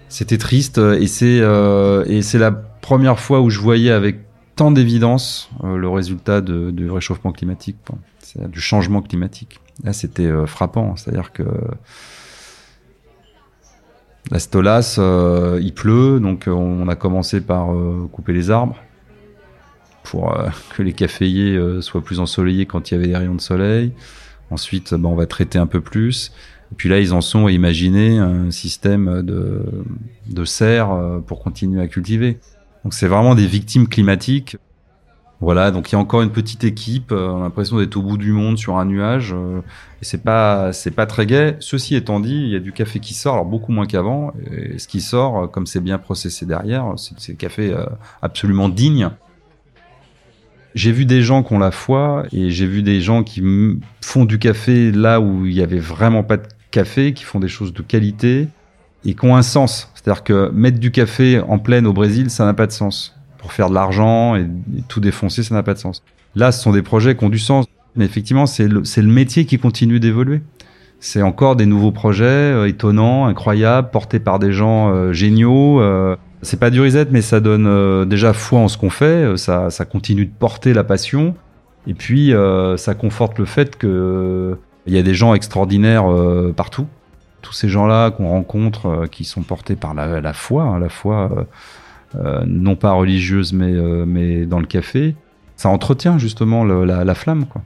C'était 0.08 0.38
triste 0.38 0.78
et 0.78 1.06
c'est 1.06 1.42
et 2.08 2.22
c'est 2.22 2.40
la 2.40 2.52
première 2.52 3.20
fois 3.20 3.42
où 3.42 3.50
je 3.50 3.60
voyais 3.60 3.92
avec 3.92 4.20
tant 4.56 4.72
d'évidence 4.72 5.50
le 5.62 5.90
résultat 5.90 6.40
de, 6.40 6.72
du 6.72 6.90
réchauffement 6.90 7.34
climatique, 7.34 7.76
du 8.38 8.62
changement 8.62 9.02
climatique. 9.02 9.60
Là, 9.84 9.92
c'était 9.92 10.32
frappant. 10.48 10.96
C'est-à-dire 10.96 11.34
que 11.34 11.44
la 14.30 14.40
Stolas, 14.40 15.00
il 15.60 15.74
pleut, 15.74 16.20
donc 16.20 16.46
on 16.48 16.88
a 16.88 16.96
commencé 16.96 17.42
par 17.42 17.70
couper 18.12 18.34
les 18.34 18.52
arbres 18.52 18.78
pour 20.04 20.38
euh, 20.38 20.50
que 20.76 20.84
les 20.84 20.94
caféiers 20.94 21.56
euh, 21.56 21.82
soient 21.82 22.04
plus 22.04 22.20
ensoleillés 22.20 22.66
quand 22.66 22.92
il 22.92 22.96
y 22.96 22.98
avait 22.98 23.08
des 23.08 23.18
rayons 23.18 23.36
de 23.36 23.42
soleil. 23.42 23.92
Ensuite, 24.50 24.94
bah, 24.94 25.10
on 25.10 25.16
va 25.16 25.26
traiter 25.26 25.58
un 25.58 25.68
peu 25.68 25.82
plus. 25.82 26.32
Et 26.72 26.76
puis 26.76 26.90
là, 26.90 27.00
ils 27.00 27.14
en 27.14 27.22
sont 27.22 27.48
à 27.48 27.52
imaginer 27.52 28.18
un 28.18 28.52
système 28.52 29.22
de, 29.22 29.62
de 30.28 30.46
serre 30.46 30.92
euh, 30.92 31.20
pour 31.20 31.42
continuer 31.42 31.82
à 31.82 31.88
cultiver. 31.88 32.40
Donc 32.84 32.94
c'est 32.94 33.08
vraiment 33.08 33.36
des 33.36 33.46
victimes 33.46 33.88
climatiques. 33.88 34.58
Voilà, 35.42 35.72
donc 35.72 35.92
il 35.92 35.94
y 35.94 35.96
a 35.96 36.00
encore 36.00 36.22
une 36.22 36.32
petite 36.32 36.64
équipe. 36.64 37.12
On 37.12 37.40
a 37.40 37.44
l'impression 37.44 37.78
d'être 37.80 37.98
au 37.98 38.04
bout 38.04 38.18
du 38.18 38.32
monde 38.32 38.60
sur 38.60 38.78
un 38.78 38.86
nuage. 38.86 39.34
Et 40.02 40.06
c'est 40.06 40.24
pas, 40.24 40.72
c'est 40.72 40.92
pas 40.92 41.08
très 41.08 41.26
gai. 41.26 41.56
Ceci 41.60 41.96
étant 41.96 42.20
dit, 42.20 42.36
il 42.36 42.50
y 42.50 42.56
a 42.56 42.60
du 42.60 42.72
café 42.72 43.00
qui 43.00 43.16
sort, 43.16 43.34
alors 43.34 43.46
beaucoup 43.46 43.72
moins 43.72 43.88
qu'avant. 43.88 44.34
Et 44.52 44.78
ce 44.78 44.88
qui 44.88 45.02
sort, 45.02 45.50
comme 45.50 45.66
c'est 45.66 45.80
bien 45.80 45.98
processé 45.98 46.46
derrière, 46.46 46.94
c'est, 46.98 47.32
des 47.32 47.36
café 47.36 47.76
absolument 48.22 48.70
digne. 48.70 49.10
J'ai 50.76 50.92
vu 50.92 51.06
des 51.06 51.22
gens 51.22 51.44
qui 51.44 51.54
ont 51.54 51.60
la 51.60 51.72
foi 51.72 52.26
et 52.32 52.50
j'ai 52.50 52.68
vu 52.68 52.82
des 52.82 53.02
gens 53.02 53.24
qui 53.24 53.44
font 54.00 54.26
du 54.26 54.40
café 54.40 54.92
là 54.92 55.20
où 55.20 55.46
il 55.46 55.54
y 55.54 55.62
avait 55.62 55.80
vraiment 55.80 56.24
pas 56.24 56.38
de 56.38 56.48
café, 56.70 57.14
qui 57.14 57.24
font 57.24 57.40
des 57.40 57.50
choses 57.50 57.74
de 57.74 57.82
qualité 57.82 58.48
et 59.04 59.16
qui 59.16 59.26
ont 59.26 59.36
un 59.36 59.42
sens. 59.42 59.92
C'est-à-dire 59.96 60.24
que 60.24 60.50
mettre 60.52 60.80
du 60.80 60.92
café 60.92 61.40
en 61.40 61.60
pleine 61.60 61.86
au 61.88 61.94
Brésil, 61.94 62.30
ça 62.30 62.46
n'a 62.46 62.54
pas 62.54 62.68
de 62.68 62.72
sens. 62.72 63.16
Pour 63.42 63.54
faire 63.54 63.70
de 63.70 63.74
l'argent 63.74 64.36
et, 64.36 64.46
tout 64.88 65.00
défoncer, 65.00 65.44
ça 65.44 65.56
n'a 65.56 65.64
pas 65.64 65.74
de 65.74 65.80
sens. 65.80 66.04
Là, 66.36 66.52
ce 66.52 66.62
sont 66.62 66.72
des 66.72 66.84
projets 66.84 67.18
qui 67.18 67.24
ont 67.26 67.30
du 67.30 67.40
sens. 67.40 67.66
Mais 67.96 68.06
effectivement, 68.06 68.46
c'est 68.46 68.68
le, 68.68 68.84
métier 69.04 69.46
qui 69.46 69.58
continue 69.58 70.00
d'évoluer. 70.00 70.42
C'est 71.00 71.22
encore 71.22 71.56
des 71.56 71.66
nouveaux 71.66 71.92
projets 71.92 72.26
euh, 72.26 72.68
étonnants, 72.68 73.26
incroyables, 73.26 73.90
portés 73.90 74.20
par 74.20 74.40
des 74.40 74.54
gens 74.54 74.94
euh, 74.94 75.14
géniaux. 75.14 75.82
Euh, 75.82 76.16
c'est 76.44 76.60
pas 76.60 76.70
du 76.70 76.80
reset, 76.80 77.08
mais 77.12 77.22
ça 77.22 77.40
donne 77.40 78.08
déjà 78.08 78.34
foi 78.34 78.60
en 78.60 78.68
ce 78.68 78.78
qu'on 78.78 78.90
fait. 78.90 79.38
Ça, 79.38 79.70
continue 79.90 80.26
de 80.26 80.32
porter 80.32 80.74
la 80.74 80.84
passion. 80.84 81.36
Et 81.88 81.94
puis, 81.94 82.34
ça 82.78 82.96
conforte 82.96 83.38
le 83.38 83.46
fait 83.46 83.78
que 83.78 84.58
il 84.88 84.96
y 84.96 84.98
a 84.98 85.04
des 85.04 85.14
gens 85.14 85.36
extraordinaires 85.36 86.06
partout. 86.56 86.88
Tous 87.44 87.54
ces 87.54 87.70
gens-là 87.70 88.10
qu'on 88.10 88.30
rencontre, 88.30 89.06
qui 89.12 89.24
sont 89.24 89.44
portés 89.44 89.76
par 89.76 89.94
la, 89.94 90.34
foi, 90.34 90.64
hein, 90.64 90.80
la 90.80 90.90
foi 90.90 91.46
non 92.16 92.76
pas 92.76 92.92
religieuse, 92.92 93.54
mais, 93.54 93.72
mais 94.06 94.46
dans 94.46 94.60
le 94.60 94.66
café, 94.66 95.16
ça 95.56 95.70
entretient 95.70 96.18
justement 96.18 96.64
la, 96.64 97.04
la 97.04 97.16
flamme, 97.16 97.46
quoi. 97.46 97.62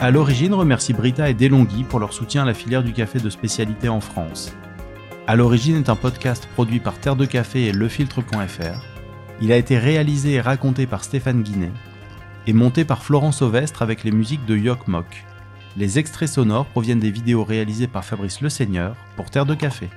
À 0.00 0.10
l'origine, 0.10 0.54
remercie 0.54 0.94
Brita 0.94 1.28
et 1.28 1.34
Delonghi 1.34 1.84
pour 1.84 2.00
leur 2.00 2.14
soutien 2.14 2.42
à 2.42 2.46
la 2.46 2.54
filière 2.54 2.82
du 2.82 2.94
café 2.94 3.20
de 3.20 3.28
spécialité 3.28 3.90
en 3.90 4.00
France. 4.00 4.52
À 5.26 5.36
l'origine 5.36 5.76
est 5.76 5.90
un 5.90 5.94
podcast 5.94 6.48
produit 6.54 6.80
par 6.80 6.98
Terre 6.98 7.16
de 7.16 7.26
Café 7.26 7.66
et 7.66 7.72
lefiltre.fr. 7.72 8.99
Il 9.42 9.52
a 9.52 9.56
été 9.56 9.78
réalisé 9.78 10.32
et 10.32 10.40
raconté 10.40 10.86
par 10.86 11.02
Stéphane 11.02 11.42
Guinet 11.42 11.72
et 12.46 12.52
monté 12.52 12.84
par 12.84 13.02
Florence 13.02 13.40
Ovestre 13.40 13.80
avec 13.80 14.04
les 14.04 14.10
musiques 14.10 14.44
de 14.44 14.56
Yok 14.56 14.86
Mok. 14.86 15.24
Les 15.76 15.98
extraits 15.98 16.28
sonores 16.28 16.66
proviennent 16.66 17.00
des 17.00 17.10
vidéos 17.10 17.44
réalisées 17.44 17.86
par 17.86 18.04
Fabrice 18.04 18.42
Le 18.42 18.50
Seigneur 18.50 18.96
pour 19.16 19.30
Terre 19.30 19.46
de 19.46 19.54
Café. 19.54 19.88